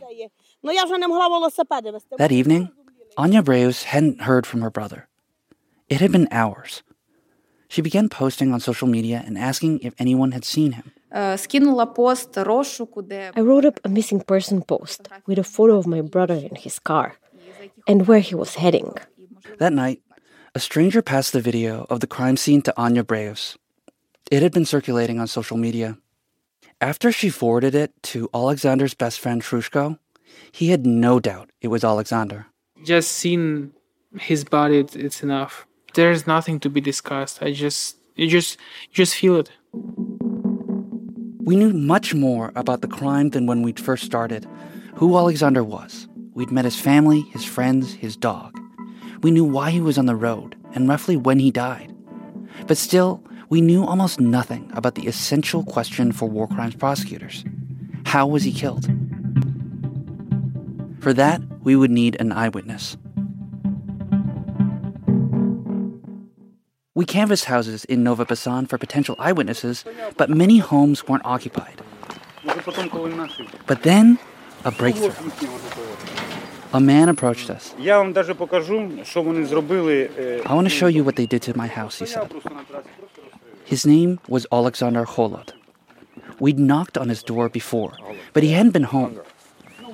That 2.18 2.32
evening, 2.32 2.72
Anya 3.18 3.42
Breus 3.42 3.84
hadn't 3.84 4.22
heard 4.22 4.46
from 4.46 4.62
her 4.62 4.70
brother. 4.70 5.08
It 5.90 6.00
had 6.00 6.12
been 6.12 6.28
hours. 6.32 6.84
She 7.72 7.82
began 7.82 8.10
posting 8.10 8.51
on 8.51 8.60
social 8.60 8.90
media 8.90 9.24
and 9.25 9.38
asking 9.38 9.80
if 9.80 9.94
anyone 9.98 10.34
had 10.34 10.44
seen 10.44 10.74
him. 10.74 10.92
I 11.10 11.38
wrote 13.38 13.66
up 13.66 13.80
a 13.86 13.90
missing 13.90 14.20
person 14.20 14.62
post 14.62 15.08
with 15.25 15.40
a 15.40 15.44
photo 15.46 15.78
of 15.78 15.88
my 15.88 16.01
brother 16.01 16.34
in 16.34 16.56
his 16.56 16.80
car 16.80 17.16
and 17.88 18.08
where 18.08 18.20
he 18.20 18.36
was 18.36 18.56
heading. 18.56 18.92
That 19.60 19.72
night, 19.72 20.01
a 20.54 20.60
stranger 20.60 21.01
passed 21.01 21.32
the 21.32 21.40
video 21.40 21.88
of 21.90 22.01
the 22.01 22.08
crime 22.08 22.36
scene 22.36 22.62
to 22.63 22.74
Anya 22.75 23.06
Breus. 23.06 23.56
It 24.30 24.44
had 24.44 24.51
been 24.51 24.66
circulating 24.66 25.22
on 25.22 25.28
social 25.28 25.56
media. 25.56 25.98
After 26.82 27.10
she 27.10 27.30
forwarded 27.30 27.74
it 27.74 27.94
to 28.12 28.30
Alexander's 28.34 28.96
best 28.96 29.18
friend 29.18 29.42
Hrushko, 29.42 29.98
he 30.51 30.72
had 30.72 30.86
no 30.86 31.22
doubt 31.22 31.51
it 31.62 31.70
was 31.70 31.86
Alexander. 31.86 32.48
Just 32.84 33.13
seeing 33.13 33.72
his 34.20 34.44
body, 34.44 34.80
it's 34.80 35.24
enough. 35.24 35.66
There's 35.93 36.25
nothing 36.25 36.60
to 36.62 36.69
be 36.69 36.81
discussed. 36.81 37.41
I 37.41 37.51
just, 37.51 37.98
you 38.15 38.27
just, 38.27 38.57
you 38.89 38.95
just 38.95 39.15
feel 39.15 39.38
it. 39.38 39.51
We 41.43 41.55
knew 41.55 41.74
much 41.74 42.13
more 42.13 42.51
about 42.55 42.81
the 42.81 42.88
crime 42.88 43.31
than 43.31 43.45
when 43.45 43.62
we'd 43.62 43.79
first 43.79 44.05
started. 44.05 44.48
Who 44.95 45.17
Alexander 45.17 45.63
was. 45.63 46.07
We'd 46.33 46.51
met 46.51 46.65
his 46.65 46.79
family, 46.79 47.21
his 47.31 47.43
friends, 47.43 47.93
his 47.93 48.15
dog. 48.15 48.57
We 49.21 49.31
knew 49.31 49.43
why 49.43 49.71
he 49.71 49.81
was 49.81 49.98
on 49.98 50.05
the 50.05 50.15
road 50.15 50.55
and 50.74 50.88
roughly 50.88 51.17
when 51.17 51.39
he 51.39 51.51
died. 51.51 51.93
But 52.67 52.77
still, 52.77 53.24
we 53.50 53.60
knew 53.60 53.83
almost 53.83 54.19
nothing 54.21 54.71
about 54.74 54.95
the 54.95 55.07
essential 55.07 55.63
question 55.63 56.12
for 56.12 56.29
war 56.29 56.48
crimes 56.48 56.75
prosecutors 56.75 57.43
how 58.05 58.27
was 58.27 58.43
he 58.43 58.51
killed? 58.51 58.86
For 61.00 61.13
that, 61.13 61.41
we 61.62 61.77
would 61.77 61.91
need 61.91 62.17
an 62.19 62.33
eyewitness. 62.33 62.98
We 67.01 67.05
canvassed 67.05 67.46
houses 67.46 67.84
in 67.86 68.03
Nova 68.03 68.25
Basan 68.25 68.67
for 68.67 68.77
potential 68.77 69.15
eyewitnesses, 69.17 69.84
but 70.17 70.29
many 70.29 70.60
homes 70.60 71.08
weren't 71.08 71.25
occupied. 71.25 71.81
But 73.65 73.81
then, 73.81 74.20
a 74.63 74.72
breakthrough. 74.72 75.12
A 76.74 76.79
man 76.79 77.10
approached 77.10 77.50
us. 77.50 77.74
I 77.79 77.98
want 80.53 80.67
to 80.67 80.70
show 80.70 80.86
you 80.86 81.03
what 81.03 81.15
they 81.15 81.25
did 81.25 81.41
to 81.41 81.58
my 81.58 81.65
house, 81.65 81.98
he 81.98 82.05
said. 82.05 82.31
His 83.65 83.84
name 83.84 84.20
was 84.27 84.46
Alexander 84.51 85.03
Holod. 85.03 85.53
We'd 86.39 86.60
knocked 86.60 87.00
on 87.00 87.10
his 87.10 87.24
door 87.24 87.50
before, 87.50 87.93
but 88.34 88.43
he 88.43 88.51
hadn't 88.51 88.74
been 88.74 88.84
home. 88.84 89.20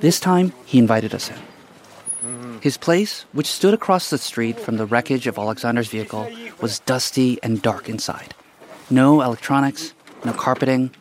This 0.01 0.19
time, 0.19 0.51
he 0.65 0.77
invited 0.77 1.15
us 1.15 1.29
in. 1.29 1.37
His 2.67 2.75
place, 2.75 3.24
which 3.31 3.47
stood 3.47 3.74
across 3.74 4.09
the 4.09 4.17
street 4.17 4.59
from 4.59 4.75
the 4.75 4.86
wreckage 4.86 5.25
of 5.25 5.38
Alexander's 5.38 5.88
vehicle, 5.88 6.29
was 6.59 6.79
dusty 6.79 7.39
and 7.41 7.62
dark 7.62 7.88
inside. 7.88 8.36
No 8.89 9.21
electronics, 9.21 9.93
no 10.25 10.33
carpeting, 10.33 10.91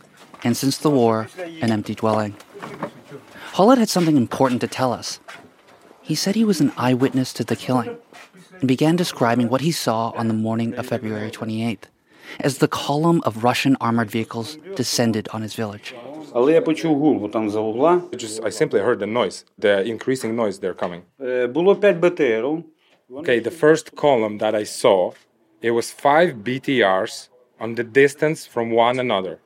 and 0.44 0.56
since 0.56 0.78
the 0.78 0.90
war, 0.90 1.26
an 1.61 1.73
empty 1.73 1.96
dwelling. 1.96 2.37
Holod 3.54 3.78
had 3.78 3.88
something 3.88 4.16
important 4.16 4.61
to 4.61 4.68
tell 4.68 4.92
us. 4.92 5.18
He 6.02 6.14
said 6.14 6.37
he 6.37 6.44
was 6.44 6.61
an 6.61 6.70
eyewitness 6.76 7.32
to 7.32 7.42
the 7.42 7.56
killing 7.56 7.99
and 8.61 8.68
began 8.68 8.94
describing 8.94 9.49
what 9.49 9.62
he 9.62 9.73
saw 9.73 10.11
on 10.11 10.28
the 10.28 10.35
morning 10.46 10.73
of 10.76 10.87
February 10.87 11.32
28th 11.32 11.90
as 12.38 12.58
the 12.58 12.68
column 12.68 13.20
of 13.25 13.42
Russian 13.42 13.76
armored 13.80 14.12
vehicles 14.12 14.56
descended 14.76 15.26
on 15.32 15.42
his 15.42 15.54
village. 15.54 15.96
Але 16.36 16.53
я 16.53 16.62
почув 16.62 17.00
гул, 17.00 17.29
там 17.29 17.50
за 17.50 17.60
угла. 17.60 18.01
Just, 18.12 18.43
I 18.43 18.50
simply 18.50 18.79
heard 18.79 19.00
the 19.00 19.07
noise, 19.07 19.45
the 19.60 19.83
increasing 19.86 20.36
noise 20.36 20.60
they're 20.60 20.74
coming. 20.74 21.01
Було 21.48 21.75
5 21.75 22.00
БТРів. 22.00 22.63
Okay, 23.12 23.39
the 23.39 23.51
first 23.51 23.95
column 23.95 24.38
that 24.38 24.55
I 24.55 24.63
saw, 24.63 25.12
it 25.62 25.71
was 25.71 25.91
five 25.91 26.29
BTRs 26.48 27.27
on 27.60 27.75
the 27.75 27.83
distance 27.83 28.45
from 28.45 28.71
one 28.71 29.00
another. 29.00 29.39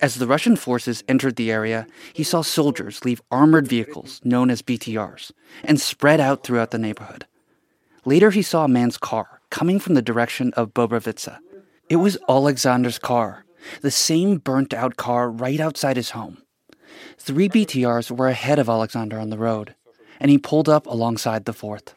As 0.00 0.14
the 0.14 0.26
Russian 0.26 0.56
forces 0.56 1.04
entered 1.06 1.36
the 1.36 1.52
area, 1.52 1.86
he 2.18 2.24
saw 2.24 2.40
soldiers 2.40 3.04
leave 3.04 3.20
armored 3.30 3.68
vehicles 3.68 4.20
known 4.24 4.48
as 4.50 4.62
BTRs 4.62 5.32
and 5.62 5.78
spread 5.78 6.20
out 6.20 6.42
throughout 6.42 6.70
the 6.70 6.78
neighborhood. 6.86 7.26
Later, 8.06 8.30
he 8.30 8.42
saw 8.42 8.64
a 8.64 8.74
man's 8.78 8.96
car 8.96 9.40
coming 9.50 9.78
from 9.78 9.94
the 9.94 10.08
direction 10.10 10.54
of 10.54 10.72
Bobrovitsa. 10.72 11.34
It 11.90 11.96
was 11.96 12.16
Alexander's 12.28 12.98
car 12.98 13.43
the 13.81 13.91
same 13.91 14.37
burnt 14.37 14.73
out 14.73 14.97
car 14.97 15.29
right 15.29 15.59
outside 15.59 15.97
his 15.97 16.11
home. 16.11 16.37
Three 17.17 17.49
BTRs 17.49 18.11
were 18.11 18.27
ahead 18.27 18.59
of 18.59 18.69
Alexander 18.69 19.19
on 19.19 19.29
the 19.29 19.37
road, 19.37 19.75
and 20.19 20.31
he 20.31 20.37
pulled 20.37 20.69
up 20.69 20.85
alongside 20.85 21.45
the 21.45 21.53
fourth. 21.53 21.93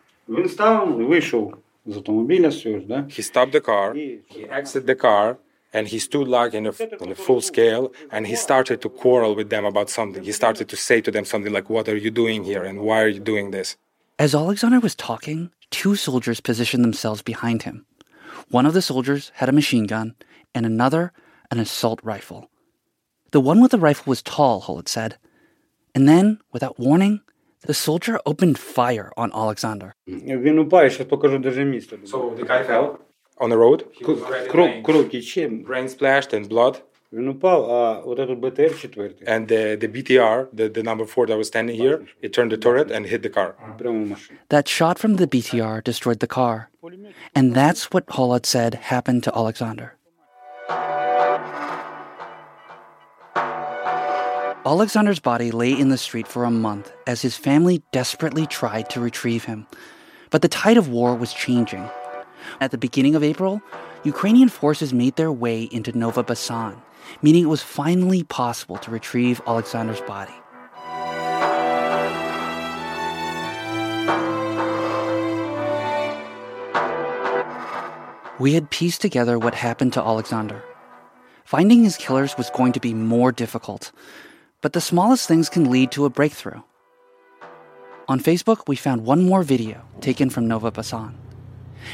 He 3.09 3.23
stopped 3.23 3.53
the 3.53 3.61
car, 3.61 3.95
he 3.95 4.21
exited 4.51 4.87
the 4.87 4.95
car, 4.95 5.39
and 5.73 5.89
he 5.89 5.99
stood 5.99 6.29
like 6.29 6.55
in 6.55 6.67
a, 6.67 6.73
in 7.01 7.11
a 7.11 7.15
full 7.15 7.41
scale, 7.41 7.93
and 8.11 8.27
he 8.27 8.37
started 8.37 8.81
to 8.83 8.89
quarrel 8.89 9.35
with 9.35 9.51
them 9.51 9.65
about 9.65 9.91
something. 9.91 10.23
He 10.23 10.33
started 10.33 10.69
to 10.69 10.77
say 10.77 11.01
to 11.01 11.11
them 11.11 11.25
something 11.25 11.53
like, 11.53 11.69
What 11.71 11.89
are 11.89 11.97
you 11.97 12.11
doing 12.11 12.45
here, 12.45 12.65
and 12.65 12.81
why 12.81 13.03
are 13.03 13.09
you 13.09 13.21
doing 13.21 13.51
this? 13.51 13.77
As 14.19 14.35
Alexander 14.35 14.81
was 14.81 14.95
talking, 14.95 15.51
two 15.71 15.95
soldiers 15.95 16.41
positioned 16.41 16.85
themselves 16.85 17.23
behind 17.23 17.63
him. 17.63 17.87
One 18.51 18.67
of 18.67 18.75
the 18.75 18.83
soldiers 18.83 19.31
had 19.35 19.49
a 19.49 19.53
machine 19.53 19.87
gun, 19.87 20.15
and 20.55 20.65
another 20.65 21.13
an 21.51 21.59
assault 21.59 22.01
rifle. 22.03 22.51
The 23.31 23.41
one 23.41 23.61
with 23.61 23.73
the 23.73 23.79
rifle 23.79 24.11
was 24.11 24.23
tall, 24.23 24.63
Holod 24.63 24.89
said. 24.89 25.19
And 25.95 26.09
then, 26.09 26.41
without 26.53 26.79
warning, 26.79 27.21
the 27.63 27.75
soldier 27.75 28.21
opened 28.25 28.59
fire 28.59 29.13
on 29.17 29.33
Alexander. 29.33 29.95
So 30.07 30.15
the 32.37 32.45
guy 32.47 32.63
fell 32.63 33.01
on 33.39 33.51
the 33.51 33.59
road. 33.59 33.85
Brain 35.65 35.89
splashed 35.89 36.33
and 36.33 36.49
blood. 36.49 36.83
And 39.27 39.49
the, 39.49 39.77
the 39.81 39.89
BTR, 39.89 40.49
the, 40.53 40.69
the 40.69 40.83
number 40.83 41.07
four 41.07 41.27
that 41.27 41.39
was 41.39 41.47
standing 41.49 41.75
here, 41.75 42.07
it 42.21 42.35
turned 42.35 42.53
the 42.53 42.59
turret 42.59 42.91
and 42.91 43.07
hit 43.07 43.23
the 43.23 43.31
car. 43.31 43.57
That 44.51 44.69
shot 44.69 44.99
from 44.99 45.17
the 45.17 45.27
BTR 45.27 45.83
destroyed 45.83 46.21
the 46.21 46.27
car. 46.27 46.69
And 47.35 47.55
that's 47.55 47.91
what 47.93 48.07
Holod 48.09 48.45
said 48.45 48.75
happened 48.75 49.25
to 49.25 49.33
Alexander. 49.35 49.95
Alexander's 54.69 55.19
body 55.19 55.51
lay 55.51 55.73
in 55.73 55.89
the 55.89 55.97
street 55.97 56.29
for 56.29 56.45
a 56.45 56.51
month 56.51 56.93
as 57.07 57.23
his 57.23 57.39
family 57.39 57.83
desperately 57.91 58.45
tried 58.45 58.91
to 58.91 59.01
retrieve 59.01 59.45
him. 59.45 59.67
But 60.29 60.43
the 60.43 60.49
tide 60.49 60.77
of 60.77 60.91
war 60.91 61.15
was 61.15 61.33
changing. 61.33 61.89
At 62.61 62.71
the 62.71 62.77
beginning 62.77 63.15
of 63.15 63.25
April, 63.25 63.63
Ukrainian 64.05 64.51
forces 64.51 64.93
made 64.93 65.17
their 65.17 65.33
way 65.33 65.63
into 65.73 65.97
Nova 65.97 66.23
Basan, 66.23 66.77
meaning 67.23 67.45
it 67.45 67.47
was 67.47 67.63
finally 67.63 68.25
possible 68.25 68.77
to 68.77 68.91
retrieve 68.91 69.41
Alexander's 69.47 70.03
body. 70.03 70.35
We 78.39 78.53
had 78.53 78.69
pieced 78.69 79.01
together 79.01 79.39
what 79.39 79.55
happened 79.55 79.95
to 79.95 80.03
Alexander. 80.03 80.63
Finding 81.47 81.85
his 81.85 81.97
killers 81.97 82.37
was 82.37 82.51
going 82.51 82.73
to 82.73 82.81
be 82.81 82.93
more 82.93 83.33
difficult, 83.33 83.93
but 84.61 84.73
the 84.73 84.81
smallest 84.81 85.29
things 85.29 85.49
can 85.49 85.71
lead 85.71 85.93
to 85.93 86.05
a 86.05 86.11
breakthrough. 86.11 86.61
On 88.09 88.19
Facebook, 88.19 88.67
we 88.67 88.77
found 88.77 89.05
one 89.05 89.25
more 89.25 89.43
video 89.43 89.83
taken 90.01 90.31
from 90.31 90.49
Nova 90.49 90.71
Basan. 90.71 91.15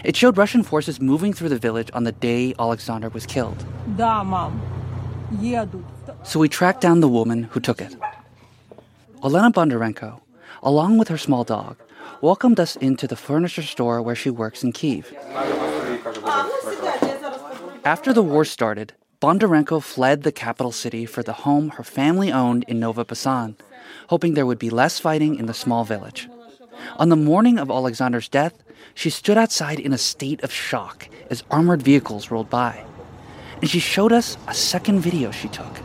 It 0.02 0.16
showed 0.16 0.38
Russian 0.38 0.62
forces 0.62 1.00
moving 1.00 1.32
through 1.32 1.50
the 1.50 1.58
village 1.58 1.90
on 1.92 2.04
the 2.04 2.12
day 2.12 2.54
Alexander 2.58 3.08
was 3.10 3.26
killed. 3.26 3.64
So 6.22 6.40
we 6.40 6.48
tracked 6.48 6.80
down 6.80 7.00
the 7.00 7.08
woman 7.08 7.44
who 7.44 7.60
took 7.60 7.80
it. 7.80 7.94
Olena 9.22 9.52
Bondarenko, 9.52 10.20
along 10.62 10.98
with 10.98 11.08
her 11.08 11.18
small 11.18 11.44
dog, 11.44 11.76
welcomed 12.20 12.60
us 12.60 12.76
into 12.76 13.06
the 13.06 13.16
furniture 13.16 13.62
store 13.62 14.00
where 14.00 14.14
she 14.14 14.30
works 14.30 14.62
in 14.62 14.72
Kiev. 14.72 15.12
After 17.84 18.12
the 18.12 18.22
war 18.22 18.44
started, 18.44 18.94
Bondarenko 19.24 19.82
fled 19.82 20.22
the 20.22 20.30
capital 20.30 20.70
city 20.70 21.06
for 21.06 21.22
the 21.22 21.32
home 21.32 21.70
her 21.70 21.82
family 21.82 22.30
owned 22.30 22.62
in 22.68 22.78
Nova 22.78 23.06
Basan, 23.06 23.56
hoping 24.08 24.34
there 24.34 24.44
would 24.44 24.58
be 24.58 24.68
less 24.68 25.00
fighting 25.00 25.36
in 25.36 25.46
the 25.46 25.54
small 25.54 25.82
village. 25.82 26.28
On 26.98 27.08
the 27.08 27.16
morning 27.16 27.58
of 27.58 27.70
Alexander's 27.70 28.28
death, 28.28 28.62
she 28.92 29.08
stood 29.08 29.38
outside 29.38 29.80
in 29.80 29.94
a 29.94 29.96
state 29.96 30.42
of 30.42 30.52
shock 30.52 31.08
as 31.30 31.42
armored 31.50 31.80
vehicles 31.80 32.30
rolled 32.30 32.50
by. 32.50 32.84
And 33.62 33.70
she 33.70 33.78
showed 33.78 34.12
us 34.12 34.36
a 34.46 34.52
second 34.52 35.00
video 35.00 35.30
she 35.30 35.48
took. 35.48 35.80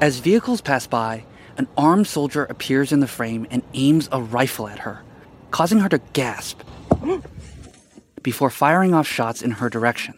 As 0.00 0.20
vehicles 0.20 0.62
pass 0.62 0.86
by, 0.86 1.26
an 1.58 1.68
armed 1.76 2.06
soldier 2.06 2.44
appears 2.44 2.90
in 2.90 3.00
the 3.00 3.06
frame 3.06 3.46
and 3.50 3.62
aims 3.74 4.08
a 4.10 4.22
rifle 4.22 4.66
at 4.66 4.78
her, 4.78 5.02
causing 5.50 5.80
her 5.80 5.90
to 5.90 5.98
gasp 6.14 6.62
before 8.22 8.48
firing 8.48 8.94
off 8.94 9.06
shots 9.06 9.42
in 9.42 9.50
her 9.50 9.68
direction. 9.68 10.14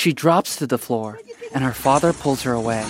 She 0.00 0.12
drops 0.14 0.56
to 0.56 0.66
the 0.66 0.78
floor, 0.78 1.20
and 1.52 1.62
her 1.62 1.74
father 1.74 2.14
pulls 2.14 2.44
her 2.44 2.54
away. 2.54 2.86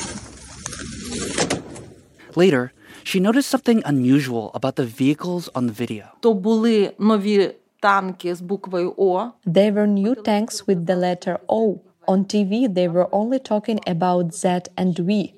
Later, 2.37 2.73
she 3.03 3.19
noticed 3.19 3.51
something 3.51 3.83
unusual 3.85 4.53
about 4.55 4.77
the 4.77 4.87
vehicles 4.87 5.49
on 5.53 5.67
the 5.67 5.73
video. 5.73 6.11
They 6.23 6.29
were 9.73 9.89
new 9.89 10.15
tanks 10.15 10.69
with 10.69 10.87
the 10.87 10.95
letter 10.95 11.41
O. 11.49 11.83
On 12.07 12.25
TV, 12.25 12.73
they 12.73 12.87
were 12.87 13.13
only 13.13 13.41
talking 13.41 13.81
about 13.89 14.33
Z 14.33 14.61
and 14.77 14.97
V. 14.97 15.35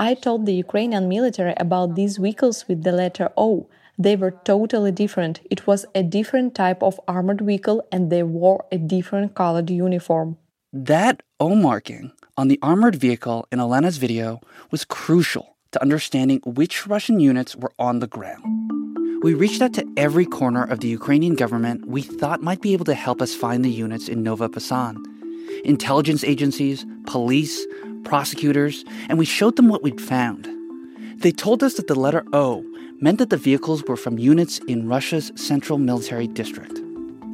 I 0.00 0.14
told 0.14 0.44
the 0.44 0.54
Ukrainian 0.54 1.08
military 1.08 1.54
about 1.56 1.94
these 1.94 2.16
vehicles 2.16 2.66
with 2.66 2.82
the 2.82 2.90
letter 2.90 3.30
O. 3.36 3.68
They 3.96 4.16
were 4.16 4.32
totally 4.42 4.90
different. 4.90 5.38
It 5.52 5.68
was 5.68 5.86
a 5.94 6.02
different 6.02 6.56
type 6.56 6.82
of 6.82 6.98
armored 7.06 7.42
vehicle 7.42 7.86
and 7.92 8.10
they 8.10 8.24
wore 8.24 8.64
a 8.72 8.78
different 8.78 9.36
colored 9.36 9.70
uniform. 9.70 10.38
That 10.84 11.22
O 11.40 11.54
marking 11.54 12.12
on 12.36 12.48
the 12.48 12.58
armored 12.60 12.96
vehicle 12.96 13.48
in 13.50 13.60
Olena's 13.60 13.96
video 13.96 14.42
was 14.70 14.84
crucial 14.84 15.56
to 15.72 15.80
understanding 15.80 16.42
which 16.44 16.86
Russian 16.86 17.18
units 17.18 17.56
were 17.56 17.72
on 17.78 18.00
the 18.00 18.06
ground. 18.06 18.44
We 19.22 19.32
reached 19.32 19.62
out 19.62 19.72
to 19.72 19.90
every 19.96 20.26
corner 20.26 20.62
of 20.62 20.80
the 20.80 20.88
Ukrainian 20.88 21.34
government 21.34 21.86
we 21.86 22.02
thought 22.02 22.42
might 22.42 22.60
be 22.60 22.74
able 22.74 22.84
to 22.84 22.94
help 22.94 23.22
us 23.22 23.34
find 23.34 23.64
the 23.64 23.70
units 23.70 24.06
in 24.06 24.22
Nova 24.22 24.50
Basan 24.50 25.02
intelligence 25.64 26.22
agencies, 26.22 26.84
police, 27.06 27.66
prosecutors, 28.04 28.84
and 29.08 29.18
we 29.18 29.24
showed 29.24 29.56
them 29.56 29.70
what 29.70 29.82
we'd 29.82 29.98
found. 29.98 30.46
They 31.22 31.32
told 31.32 31.62
us 31.62 31.76
that 31.76 31.86
the 31.86 31.98
letter 31.98 32.22
O 32.34 32.62
meant 33.00 33.16
that 33.20 33.30
the 33.30 33.38
vehicles 33.38 33.82
were 33.84 33.96
from 33.96 34.18
units 34.18 34.58
in 34.68 34.86
Russia's 34.86 35.32
Central 35.36 35.78
Military 35.78 36.26
District. 36.26 36.78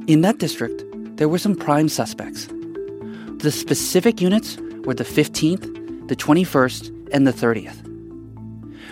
In 0.06 0.20
that 0.20 0.38
district, 0.38 0.84
there 1.16 1.28
were 1.28 1.38
some 1.38 1.56
prime 1.56 1.88
suspects. 1.88 2.48
The 3.42 3.50
specific 3.50 4.20
units 4.20 4.56
were 4.84 4.94
the 4.94 5.02
15th, 5.02 6.06
the 6.06 6.14
21st, 6.14 7.08
and 7.12 7.26
the 7.26 7.32
30th. 7.32 7.82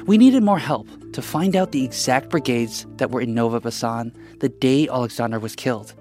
We 0.08 0.18
needed 0.18 0.42
more 0.42 0.58
help 0.58 0.88
to 1.12 1.22
find 1.22 1.54
out 1.54 1.70
the 1.70 1.84
exact 1.84 2.30
brigades 2.30 2.84
that 2.96 3.12
were 3.12 3.20
in 3.20 3.32
Nova 3.32 3.60
Basan 3.60 4.12
the 4.40 4.48
day 4.48 4.88
Alexander 4.88 5.38
was 5.38 5.54
killed. 5.54 5.94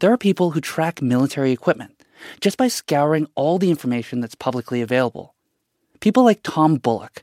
There 0.00 0.12
are 0.12 0.18
people 0.18 0.50
who 0.50 0.60
track 0.60 1.00
military 1.00 1.52
equipment 1.52 2.02
just 2.40 2.58
by 2.58 2.66
scouring 2.66 3.28
all 3.36 3.58
the 3.58 3.70
information 3.70 4.20
that's 4.20 4.34
publicly 4.34 4.82
available. 4.82 5.36
People 6.00 6.24
like 6.24 6.40
Tom 6.42 6.78
Bullock. 6.78 7.22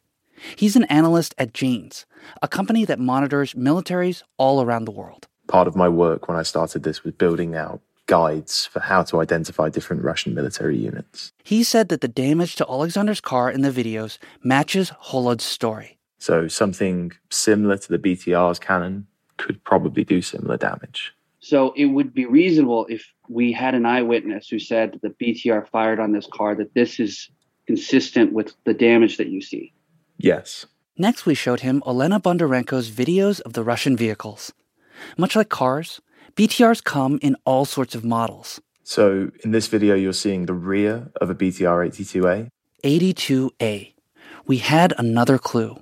He's 0.55 0.77
an 0.77 0.85
analyst 0.85 1.35
at 1.37 1.53
Janes, 1.53 2.05
a 2.41 2.47
company 2.47 2.85
that 2.85 2.97
monitors 2.97 3.55
militaries 3.55 4.23
all 4.37 4.61
around 4.61 4.85
the 4.85 4.91
world. 4.91 5.27
Part 5.49 5.67
of 5.67 5.75
my 5.75 5.89
work 5.89 6.29
when 6.29 6.37
I 6.37 6.43
started 6.43 6.83
this 6.83 7.03
was 7.03 7.13
building 7.13 7.55
out 7.55 7.81
guides 8.13 8.67
for 8.67 8.79
how 8.79 9.01
to 9.01 9.21
identify 9.21 9.69
different 9.69 10.03
Russian 10.03 10.35
military 10.35 10.77
units. 10.77 11.33
He 11.43 11.63
said 11.63 11.89
that 11.89 12.01
the 12.01 12.07
damage 12.07 12.55
to 12.57 12.65
Alexander's 12.69 13.19
car 13.19 13.49
in 13.49 13.61
the 13.61 13.71
videos 13.71 14.19
matches 14.43 14.91
Holod's 15.09 15.43
story. 15.43 15.97
So 16.19 16.47
something 16.47 17.13
similar 17.31 17.77
to 17.77 17.89
the 17.89 17.97
BTR's 17.97 18.59
cannon 18.59 19.07
could 19.37 19.63
probably 19.63 20.03
do 20.03 20.21
similar 20.21 20.57
damage. 20.57 21.11
So 21.39 21.73
it 21.75 21.87
would 21.87 22.13
be 22.13 22.27
reasonable 22.27 22.85
if 22.87 23.01
we 23.29 23.51
had 23.51 23.73
an 23.73 23.87
eyewitness 23.87 24.47
who 24.47 24.59
said 24.59 24.93
that 24.93 25.01
the 25.01 25.15
BTR 25.21 25.67
fired 25.67 25.99
on 25.99 26.11
this 26.11 26.27
car 26.27 26.53
that 26.53 26.75
this 26.75 26.99
is 26.99 27.31
consistent 27.65 28.31
with 28.31 28.53
the 28.63 28.75
damage 28.75 29.17
that 29.17 29.29
you 29.29 29.41
see. 29.41 29.73
Yes. 30.19 30.67
Next, 30.99 31.25
we 31.25 31.33
showed 31.33 31.61
him 31.61 31.81
Olena 31.81 32.21
Bondarenko's 32.21 32.91
videos 32.91 33.41
of 33.41 33.53
the 33.53 33.63
Russian 33.63 33.97
vehicles. 33.97 34.53
Much 35.17 35.35
like 35.35 35.49
cars, 35.49 35.99
BTRs 36.35 36.83
come 36.83 37.19
in 37.21 37.35
all 37.45 37.63
sorts 37.63 37.93
of 37.93 38.03
models. 38.03 38.59
So 38.83 39.29
in 39.43 39.51
this 39.51 39.67
video, 39.67 39.93
you're 39.93 40.13
seeing 40.13 40.47
the 40.47 40.53
rear 40.53 41.11
of 41.21 41.29
a 41.29 41.35
BTR 41.35 41.87
82A. 41.87 42.49
82A. 42.83 43.93
We 44.47 44.57
had 44.57 44.93
another 44.97 45.37
clue, 45.37 45.81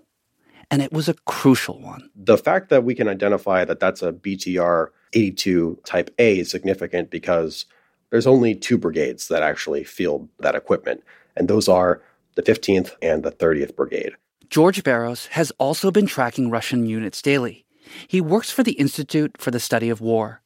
and 0.69 0.81
it 0.81 0.91
was 0.91 1.07
a 1.07 1.13
crucial 1.25 1.79
one. 1.79 2.09
The 2.15 2.37
fact 2.37 2.69
that 2.69 2.83
we 2.83 2.93
can 2.93 3.07
identify 3.07 3.63
that 3.63 3.79
that's 3.79 4.01
a 4.01 4.11
BTR 4.11 4.87
82 5.13 5.79
Type 5.85 6.13
A 6.19 6.39
is 6.39 6.51
significant 6.51 7.09
because 7.09 7.65
there's 8.09 8.27
only 8.27 8.53
two 8.53 8.77
brigades 8.77 9.29
that 9.29 9.43
actually 9.43 9.85
field 9.85 10.27
that 10.39 10.55
equipment, 10.55 11.01
and 11.37 11.47
those 11.47 11.69
are 11.69 12.01
the 12.35 12.43
15th 12.43 12.91
and 13.01 13.23
the 13.23 13.31
30th 13.31 13.75
Brigade. 13.75 14.15
George 14.49 14.83
Barros 14.83 15.27
has 15.27 15.51
also 15.57 15.91
been 15.91 16.07
tracking 16.07 16.49
Russian 16.49 16.85
units 16.85 17.21
daily. 17.21 17.65
He 18.07 18.21
works 18.21 18.51
for 18.51 18.63
the 18.63 18.73
Institute 18.73 19.35
for 19.37 19.51
the 19.51 19.59
Study 19.59 19.89
of 19.89 20.01
War. 20.01 20.41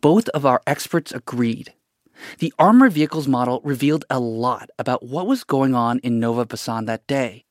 Both 0.00 0.28
of 0.30 0.46
our 0.46 0.62
experts 0.66 1.12
agreed. 1.12 1.72
The 2.38 2.52
armored 2.58 2.92
vehicles 2.92 3.26
model 3.26 3.60
revealed 3.64 4.04
a 4.08 4.20
lot 4.20 4.70
about 4.78 5.02
what 5.02 5.26
was 5.26 5.44
going 5.44 5.74
on 5.74 5.98
in 6.00 6.20
Nova 6.20 6.46
that 6.46 7.06
day. 7.06 7.44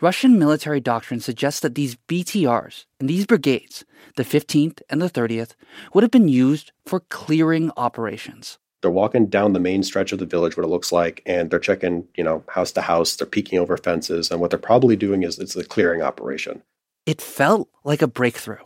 Russian 0.00 0.38
military 0.38 0.80
doctrine 0.80 1.20
suggests 1.20 1.60
that 1.60 1.74
these 1.74 1.96
BTRs 2.08 2.86
and 2.98 3.08
these 3.08 3.26
brigades, 3.26 3.84
the 4.16 4.24
15th 4.24 4.82
and 4.88 5.00
the 5.00 5.10
30th, 5.10 5.52
would 5.92 6.02
have 6.02 6.10
been 6.10 6.28
used 6.28 6.72
for 6.84 7.00
clearing 7.00 7.70
operations. 7.76 8.58
They're 8.80 8.90
walking 8.90 9.26
down 9.26 9.52
the 9.52 9.60
main 9.60 9.82
stretch 9.82 10.10
of 10.12 10.18
the 10.18 10.26
village, 10.26 10.56
what 10.56 10.64
it 10.64 10.70
looks 10.70 10.90
like, 10.90 11.22
and 11.26 11.50
they're 11.50 11.58
checking, 11.58 12.08
you 12.16 12.24
know, 12.24 12.42
house 12.48 12.72
to 12.72 12.80
house. 12.80 13.14
They're 13.14 13.26
peeking 13.26 13.58
over 13.58 13.76
fences, 13.76 14.30
and 14.30 14.40
what 14.40 14.50
they're 14.50 14.58
probably 14.58 14.96
doing 14.96 15.22
is 15.22 15.38
it's 15.38 15.54
a 15.54 15.64
clearing 15.64 16.00
operation. 16.02 16.62
It 17.06 17.20
felt 17.20 17.68
like 17.84 18.02
a 18.02 18.06
breakthrough. 18.06 18.64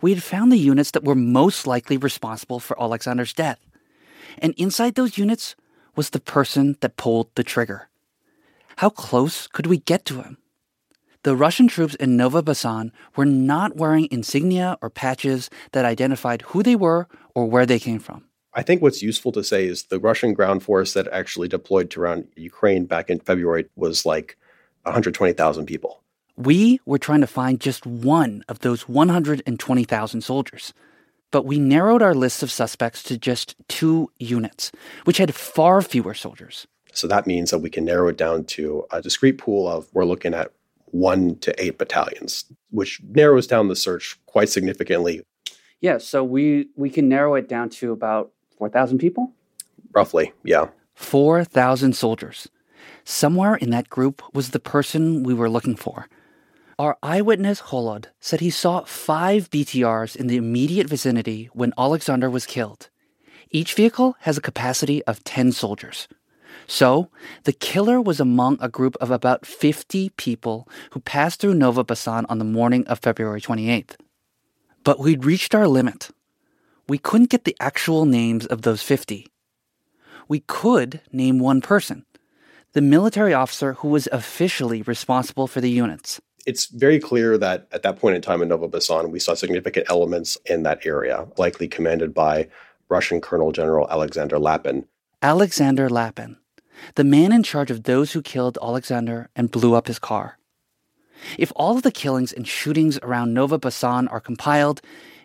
We 0.00 0.12
had 0.12 0.22
found 0.22 0.52
the 0.52 0.58
units 0.58 0.90
that 0.92 1.04
were 1.04 1.14
most 1.14 1.66
likely 1.66 1.96
responsible 1.96 2.60
for 2.60 2.80
Alexander's 2.80 3.32
death. 3.32 3.58
And 4.38 4.54
inside 4.56 4.94
those 4.94 5.18
units 5.18 5.56
was 5.96 6.10
the 6.10 6.20
person 6.20 6.76
that 6.80 6.96
pulled 6.96 7.34
the 7.34 7.44
trigger. 7.44 7.88
How 8.76 8.90
close 8.90 9.46
could 9.46 9.66
we 9.66 9.78
get 9.78 10.04
to 10.06 10.22
him? 10.22 10.38
The 11.22 11.36
Russian 11.36 11.68
troops 11.68 11.94
in 11.96 12.16
Nova 12.16 12.42
Basan 12.42 12.92
were 13.14 13.26
not 13.26 13.76
wearing 13.76 14.08
insignia 14.10 14.78
or 14.80 14.88
patches 14.88 15.50
that 15.72 15.84
identified 15.84 16.42
who 16.42 16.62
they 16.62 16.76
were 16.76 17.08
or 17.34 17.46
where 17.46 17.66
they 17.66 17.78
came 17.78 17.98
from. 17.98 18.24
I 18.54 18.62
think 18.62 18.80
what's 18.80 19.02
useful 19.02 19.30
to 19.32 19.44
say 19.44 19.66
is 19.66 19.84
the 19.84 20.00
Russian 20.00 20.32
ground 20.32 20.62
force 20.62 20.94
that 20.94 21.08
actually 21.08 21.46
deployed 21.46 21.90
to 21.90 22.00
around 22.00 22.28
Ukraine 22.36 22.86
back 22.86 23.10
in 23.10 23.20
February 23.20 23.66
was 23.76 24.06
like 24.06 24.38
120,000 24.84 25.66
people. 25.66 26.02
We 26.36 26.80
were 26.84 26.98
trying 26.98 27.20
to 27.20 27.26
find 27.26 27.60
just 27.60 27.86
one 27.86 28.44
of 28.48 28.60
those 28.60 28.88
120,000 28.88 30.20
soldiers. 30.22 30.72
But 31.30 31.44
we 31.44 31.58
narrowed 31.58 32.02
our 32.02 32.14
list 32.14 32.42
of 32.42 32.50
suspects 32.50 33.02
to 33.04 33.16
just 33.16 33.54
two 33.68 34.10
units, 34.18 34.72
which 35.04 35.18
had 35.18 35.34
far 35.34 35.80
fewer 35.80 36.14
soldiers. 36.14 36.66
So 36.92 37.06
that 37.06 37.26
means 37.26 37.50
that 37.50 37.58
we 37.60 37.70
can 37.70 37.84
narrow 37.84 38.08
it 38.08 38.16
down 38.16 38.44
to 38.46 38.84
a 38.90 39.00
discrete 39.00 39.38
pool 39.38 39.68
of 39.68 39.88
we're 39.92 40.04
looking 40.04 40.34
at 40.34 40.52
one 40.86 41.36
to 41.36 41.62
eight 41.62 41.78
battalions, 41.78 42.44
which 42.70 43.00
narrows 43.08 43.46
down 43.46 43.68
the 43.68 43.76
search 43.76 44.18
quite 44.26 44.48
significantly. 44.48 45.22
Yeah, 45.80 45.98
so 45.98 46.24
we 46.24 46.68
we 46.76 46.90
can 46.90 47.08
narrow 47.08 47.34
it 47.36 47.48
down 47.48 47.70
to 47.70 47.92
about 47.92 48.32
4,000 48.58 48.98
people? 48.98 49.32
Roughly, 49.92 50.32
yeah. 50.44 50.68
4,000 50.94 51.94
soldiers. 51.94 52.48
Somewhere 53.04 53.54
in 53.54 53.70
that 53.70 53.88
group 53.88 54.22
was 54.34 54.50
the 54.50 54.60
person 54.60 55.22
we 55.22 55.32
were 55.32 55.48
looking 55.48 55.76
for. 55.76 56.08
Our 56.80 56.96
eyewitness 57.02 57.60
Holod 57.60 58.06
said 58.20 58.40
he 58.40 58.48
saw 58.48 58.84
five 58.84 59.50
BTRs 59.50 60.16
in 60.16 60.28
the 60.28 60.38
immediate 60.38 60.88
vicinity 60.88 61.50
when 61.52 61.74
Alexander 61.76 62.30
was 62.30 62.46
killed. 62.46 62.88
Each 63.50 63.74
vehicle 63.74 64.16
has 64.20 64.38
a 64.38 64.40
capacity 64.40 65.04
of 65.04 65.22
10 65.24 65.52
soldiers. 65.52 66.08
So, 66.66 67.10
the 67.44 67.52
killer 67.52 68.00
was 68.00 68.18
among 68.18 68.56
a 68.62 68.70
group 68.70 68.96
of 68.98 69.10
about 69.10 69.44
50 69.44 70.08
people 70.16 70.66
who 70.92 71.00
passed 71.00 71.38
through 71.38 71.52
Nova 71.52 71.84
Basan 71.84 72.24
on 72.30 72.38
the 72.38 72.46
morning 72.46 72.86
of 72.86 73.00
February 73.00 73.42
28th. 73.42 73.96
But 74.82 74.98
we'd 74.98 75.26
reached 75.26 75.54
our 75.54 75.68
limit. 75.68 76.08
We 76.88 76.96
couldn't 76.96 77.28
get 77.28 77.44
the 77.44 77.58
actual 77.60 78.06
names 78.06 78.46
of 78.46 78.62
those 78.62 78.82
50. 78.82 79.26
We 80.28 80.40
could 80.40 81.02
name 81.12 81.40
one 81.40 81.60
person, 81.60 82.06
the 82.72 82.80
military 82.80 83.34
officer 83.34 83.74
who 83.74 83.88
was 83.88 84.08
officially 84.10 84.80
responsible 84.80 85.46
for 85.46 85.60
the 85.60 85.68
units. 85.68 86.22
It's 86.46 86.66
very 86.66 86.98
clear 86.98 87.36
that 87.38 87.66
at 87.72 87.82
that 87.82 87.98
point 87.98 88.16
in 88.16 88.22
time 88.22 88.42
in 88.42 88.48
Nova 88.48 88.68
Basan, 88.68 89.10
we 89.10 89.18
saw 89.18 89.34
significant 89.34 89.86
elements 89.90 90.38
in 90.46 90.62
that 90.62 90.84
area, 90.86 91.26
likely 91.36 91.68
commanded 91.68 92.14
by 92.14 92.48
Russian 92.88 93.20
Colonel 93.20 93.52
General 93.52 93.88
Alexander 93.90 94.38
Lapin. 94.38 94.86
Alexander 95.22 95.88
Lapin, 95.88 96.38
the 96.94 97.04
man 97.04 97.32
in 97.32 97.42
charge 97.42 97.70
of 97.70 97.84
those 97.84 98.12
who 98.12 98.22
killed 98.22 98.58
Alexander 98.62 99.28
and 99.36 99.50
blew 99.50 99.74
up 99.74 99.86
his 99.86 99.98
car. 99.98 100.38
If 101.38 101.52
all 101.54 101.76
of 101.76 101.82
the 101.82 101.92
killings 101.92 102.32
and 102.32 102.48
shootings 102.48 102.98
around 103.02 103.34
Nova 103.34 103.58
Basan 103.58 104.08
are 104.08 104.20
compiled, 104.20 104.80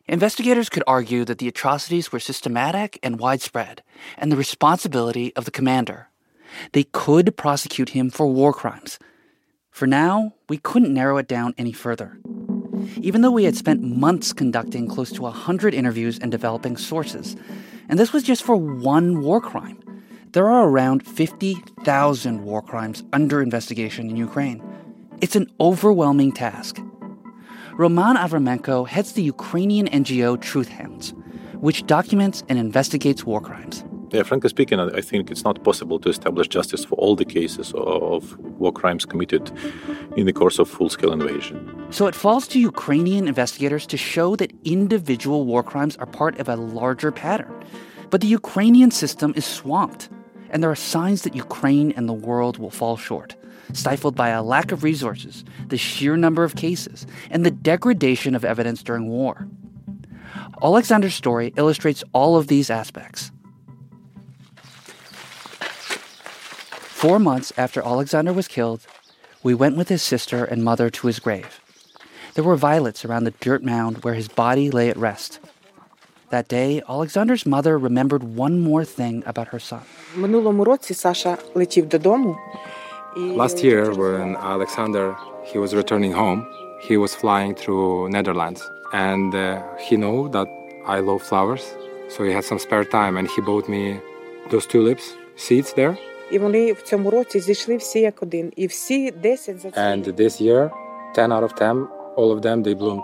investigators 0.05 0.69
could 0.69 0.83
argue 0.85 1.23
that 1.25 1.37
the 1.37 1.47
atrocities 1.47 2.11
were 2.11 2.19
systematic 2.19 2.99
and 3.01 3.19
widespread, 3.19 3.81
and 4.17 4.31
the 4.31 4.37
responsibility 4.37 5.33
of 5.35 5.45
the 5.45 5.51
commander. 5.51 6.09
They 6.73 6.83
could 6.83 7.37
prosecute 7.37 7.89
him 7.89 8.09
for 8.09 8.27
war 8.27 8.53
crimes. 8.53 8.99
For 9.75 9.87
now, 9.87 10.31
we 10.47 10.57
couldn't 10.57 10.93
narrow 10.93 11.17
it 11.17 11.27
down 11.27 11.53
any 11.57 11.73
further. 11.73 12.17
Even 13.01 13.19
though 13.19 13.31
we 13.31 13.43
had 13.43 13.57
spent 13.57 13.83
months 13.83 14.31
conducting 14.31 14.87
close 14.87 15.11
to 15.11 15.23
100 15.23 15.73
interviews 15.73 16.17
and 16.17 16.31
developing 16.31 16.77
sources, 16.77 17.35
and 17.89 17.99
this 17.99 18.13
was 18.13 18.23
just 18.23 18.41
for 18.41 18.55
one 18.55 19.19
war 19.19 19.41
crime. 19.41 19.77
There 20.31 20.47
are 20.47 20.69
around 20.69 21.05
50,000 21.05 22.45
war 22.45 22.61
crimes 22.61 23.03
under 23.11 23.41
investigation 23.41 24.09
in 24.09 24.15
Ukraine. 24.15 24.63
It's 25.19 25.35
an 25.35 25.51
overwhelming 25.59 26.31
task. 26.31 26.79
Roman 27.73 28.15
Avramenko 28.15 28.87
heads 28.87 29.11
the 29.11 29.23
Ukrainian 29.23 29.87
NGO 29.87 30.39
Truth 30.39 30.69
Hounds, 30.69 31.13
which 31.55 31.85
documents 31.85 32.45
and 32.47 32.57
investigates 32.57 33.25
war 33.25 33.41
crimes. 33.41 33.83
Yeah, 34.11 34.23
frankly 34.23 34.49
speaking, 34.49 34.79
I 34.79 35.01
think 35.01 35.31
it's 35.31 35.43
not 35.43 35.63
possible 35.63 35.99
to 35.99 36.09
establish 36.09 36.47
justice 36.47 36.85
for 36.85 36.95
all 36.95 37.15
the 37.15 37.25
cases 37.25 37.73
of 37.75 38.37
war 38.39 38.71
crimes 38.71 39.05
committed 39.05 39.51
in 40.15 40.25
the 40.25 40.33
course 40.33 40.59
of 40.59 40.69
full 40.69 40.89
scale 40.89 41.11
invasion. 41.11 41.57
So 41.89 42.07
it 42.07 42.15
falls 42.15 42.47
to 42.49 42.59
Ukrainian 42.59 43.27
investigators 43.27 43.85
to 43.87 43.97
show 43.97 44.35
that 44.37 44.53
individual 44.63 45.45
war 45.45 45.63
crimes 45.63 45.97
are 45.97 46.05
part 46.05 46.39
of 46.39 46.47
a 46.47 46.55
larger 46.55 47.11
pattern. 47.11 47.53
But 48.09 48.21
the 48.21 48.27
Ukrainian 48.27 48.91
system 48.91 49.33
is 49.35 49.45
swamped 49.45 50.09
and 50.49 50.63
there 50.63 50.71
are 50.71 50.75
signs 50.75 51.23
that 51.23 51.35
Ukraine 51.35 51.91
and 51.97 52.07
the 52.07 52.13
world 52.13 52.57
will 52.57 52.69
fall 52.69 52.97
short, 52.97 53.35
stifled 53.73 54.15
by 54.15 54.29
a 54.29 54.43
lack 54.43 54.71
of 54.71 54.83
resources, 54.83 55.43
the 55.67 55.77
sheer 55.77 56.15
number 56.15 56.43
of 56.43 56.55
cases, 56.55 57.05
and 57.29 57.45
the 57.45 57.51
degradation 57.51 58.35
of 58.35 58.45
evidence 58.45 58.81
during 58.81 59.09
war. 59.09 59.47
Alexander's 60.61 61.13
story 61.13 61.53
illustrates 61.57 62.03
all 62.13 62.37
of 62.37 62.47
these 62.47 62.69
aspects. 62.69 63.31
Four 66.95 67.19
months 67.19 67.51
after 67.57 67.81
Alexander 67.81 68.31
was 68.31 68.47
killed, 68.47 68.87
we 69.43 69.53
went 69.53 69.75
with 69.75 69.89
his 69.89 70.01
sister 70.01 70.45
and 70.45 70.63
mother 70.63 70.89
to 70.89 71.07
his 71.07 71.19
grave. 71.19 71.59
There 72.35 72.43
were 72.43 72.55
violets 72.55 73.03
around 73.03 73.25
the 73.25 73.35
dirt 73.41 73.63
mound 73.65 74.05
where 74.05 74.13
his 74.13 74.29
body 74.29 74.71
lay 74.71 74.87
at 74.89 74.95
rest. 74.95 75.41
That 76.29 76.47
day, 76.47 76.81
Alexander's 76.87 77.45
mother 77.45 77.77
remembered 77.77 78.23
one 78.23 78.61
more 78.61 78.85
thing 78.85 79.23
about 79.25 79.49
her 79.49 79.59
son. 79.59 79.81
Last 83.17 83.61
year, 83.61 83.93
when 83.93 84.37
Alexander 84.37 85.17
he 85.43 85.57
was 85.57 85.75
returning 85.75 86.13
home, 86.13 86.47
he 86.81 86.95
was 86.95 87.13
flying 87.13 87.55
through 87.55 88.09
Netherlands, 88.09 88.61
and 88.93 89.35
uh, 89.35 89.61
he 89.77 89.97
knew 89.97 90.29
that 90.29 90.47
I 90.87 91.01
love 91.01 91.21
flowers, 91.21 91.75
so 92.07 92.23
he 92.23 92.31
had 92.31 92.45
some 92.45 92.57
spare 92.57 92.85
time, 92.85 93.17
and 93.17 93.27
he 93.27 93.41
bought 93.41 93.67
me 93.67 93.99
those 94.49 94.65
tulips 94.65 95.13
seeds 95.35 95.73
there. 95.73 95.97
І 96.35 96.39
вони 96.39 96.73
в 96.73 96.81
цьому 96.81 97.09
році 97.09 97.39
зійшли 97.39 97.77
всі 97.77 97.99
як 97.99 98.23
один. 98.23 98.51
І 98.55 98.67
всі 98.67 99.11
10 99.11 99.59
за. 99.61 99.67
And 99.67 100.03
this 100.19 100.41
year, 100.41 100.69
10 101.15 101.31
out 101.31 101.43
of 101.43 101.59
10, 101.59 101.87
all 102.17 102.31
of 102.35 102.41
them, 102.41 102.63
they 102.63 102.77
bloomed. 102.77 103.03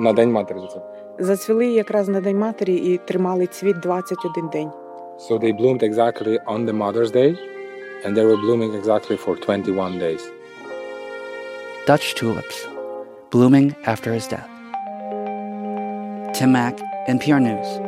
На 0.00 0.12
День 0.12 0.32
Матері 0.32 0.58
за 0.60 0.66
це. 0.66 0.80
Зацвіли 1.18 1.66
якраз 1.66 2.08
на 2.08 2.20
День 2.20 2.38
Матері 2.38 2.74
і 2.76 2.98
тримали 2.98 3.46
цвіт 3.46 3.80
21 3.80 4.48
день. 4.48 4.70
So 5.18 5.38
they 5.38 5.60
bloomed 5.60 5.82
exactly 5.82 6.38
on 6.46 6.66
the 6.68 6.72
Mother's 6.72 7.10
Day, 7.10 7.36
and 8.04 8.16
they 8.16 8.24
were 8.30 8.40
blooming 8.46 8.72
exactly 8.82 9.16
for 9.26 9.34
21 9.46 9.98
days. 9.98 10.22
Dutch 11.88 12.14
tulips, 12.20 12.58
blooming 13.32 13.74
after 13.92 14.12
his 14.18 14.26
death. 14.34 14.50
Tim 16.34 16.50
Mak, 16.52 16.76
NPR 17.08 17.40
News. 17.48 17.87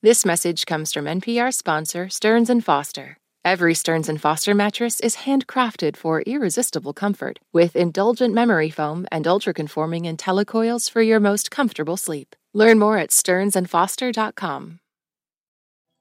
This 0.00 0.24
message 0.24 0.64
comes 0.64 0.92
from 0.92 1.06
NPR 1.06 1.52
sponsor 1.52 2.08
Stearns 2.08 2.52
Foster. 2.62 3.16
Every 3.44 3.74
Stearns 3.74 4.08
& 4.18 4.20
Foster 4.20 4.54
mattress 4.54 5.00
is 5.00 5.16
handcrafted 5.26 5.96
for 5.96 6.22
irresistible 6.22 6.92
comfort 6.92 7.40
with 7.52 7.74
indulgent 7.74 8.32
memory 8.32 8.70
foam 8.70 9.08
and 9.10 9.26
ultra-conforming 9.26 10.04
IntelliCoils 10.04 10.88
for 10.88 11.02
your 11.02 11.18
most 11.18 11.50
comfortable 11.50 11.96
sleep. 11.96 12.36
Learn 12.54 12.78
more 12.78 12.96
at 12.96 13.10
stearnsandfoster.com. 13.10 14.78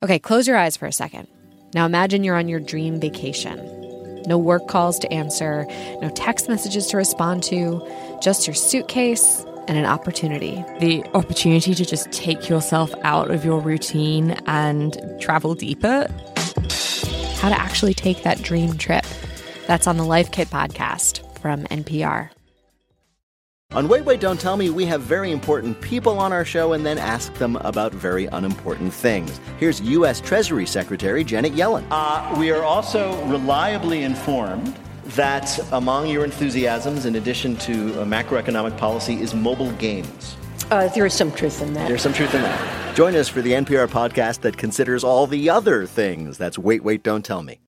Okay, 0.04 0.20
close 0.20 0.48
your 0.48 0.58
eyes 0.58 0.78
for 0.78 0.86
a 0.86 0.94
second. 0.94 1.28
Now 1.74 1.88
imagine 1.88 2.24
you're 2.24 2.38
on 2.38 2.48
your 2.48 2.60
dream 2.60 3.00
vacation. 3.00 4.22
No 4.28 4.38
work 4.38 4.68
calls 4.68 5.00
to 5.00 5.12
answer, 5.12 5.66
no 6.04 6.12
text 6.14 6.48
messages 6.48 6.86
to 6.88 6.98
respond 6.98 7.42
to, 7.46 7.82
just 8.22 8.46
your 8.46 8.54
suitcase 8.54 9.44
and 9.68 9.78
an 9.78 9.86
opportunity. 9.86 10.64
The 10.80 11.04
opportunity 11.14 11.74
to 11.76 11.86
just 11.86 12.12
take 12.12 12.50
yourself 12.50 12.94
out 13.04 13.32
of 13.32 13.46
your 13.46 13.60
routine 13.60 14.32
and 14.46 14.98
travel 15.20 15.56
deeper 15.56 16.08
how 17.38 17.50
to 17.50 17.60
actually 17.60 17.94
take 17.94 18.24
that 18.24 18.42
dream 18.42 18.78
trip. 18.78 19.06
That's 19.68 19.88
on 19.88 19.98
the 19.98 20.04
Life 20.04 20.32
Kit 20.32 20.50
podcast 20.50 21.40
from 21.40 21.64
NPR. 21.66 22.30
On 23.72 23.90
Wait, 23.90 24.06
Wait, 24.06 24.22
Don't 24.22 24.40
Tell 24.40 24.56
Me, 24.56 24.70
we 24.70 24.86
have 24.86 25.02
very 25.02 25.32
important 25.32 25.80
people 25.82 26.20
on 26.20 26.32
our 26.32 26.46
show 26.46 26.72
and 26.72 26.86
then 26.86 26.98
ask 26.98 27.34
them 27.34 27.58
about 27.58 27.94
very 27.94 28.26
unimportant 28.28 28.94
things. 28.94 29.42
Here's 29.60 29.82
U.S. 29.82 30.22
Treasury 30.22 30.66
Secretary 30.66 31.24
Janet 31.24 31.54
Yellen. 31.54 31.86
Uh, 31.92 32.34
we 32.40 32.50
are 32.50 32.64
also 32.64 33.22
reliably 33.26 34.04
informed 34.04 34.74
that 35.16 35.60
among 35.72 36.08
your 36.08 36.24
enthusiasms, 36.26 37.06
in 37.06 37.16
addition 37.16 37.56
to 37.58 38.02
uh, 38.02 38.06
macroeconomic 38.06 38.78
policy, 38.78 39.22
is 39.22 39.34
mobile 39.34 39.72
games. 39.74 40.36
Uh, 40.70 40.88
there 40.90 41.06
is 41.06 41.14
some 41.14 41.32
truth 41.32 41.62
in 41.62 41.74
that. 41.74 41.88
There's 41.88 42.02
some 42.02 42.14
truth 42.14 42.34
in 42.34 42.42
that. 42.42 42.96
Join 42.96 43.16
us 43.16 43.30
for 43.30 43.42
the 43.42 43.52
NPR 43.54 43.88
podcast 43.88 44.42
that 44.42 44.58
considers 44.58 45.04
all 45.04 45.28
the 45.28 45.50
other 45.50 45.86
things. 45.86 46.38
That's 46.38 46.58
Wait, 46.58 46.84
Wait, 46.84 47.04
Don't 47.04 47.24
Tell 47.24 47.44
Me. 47.44 47.60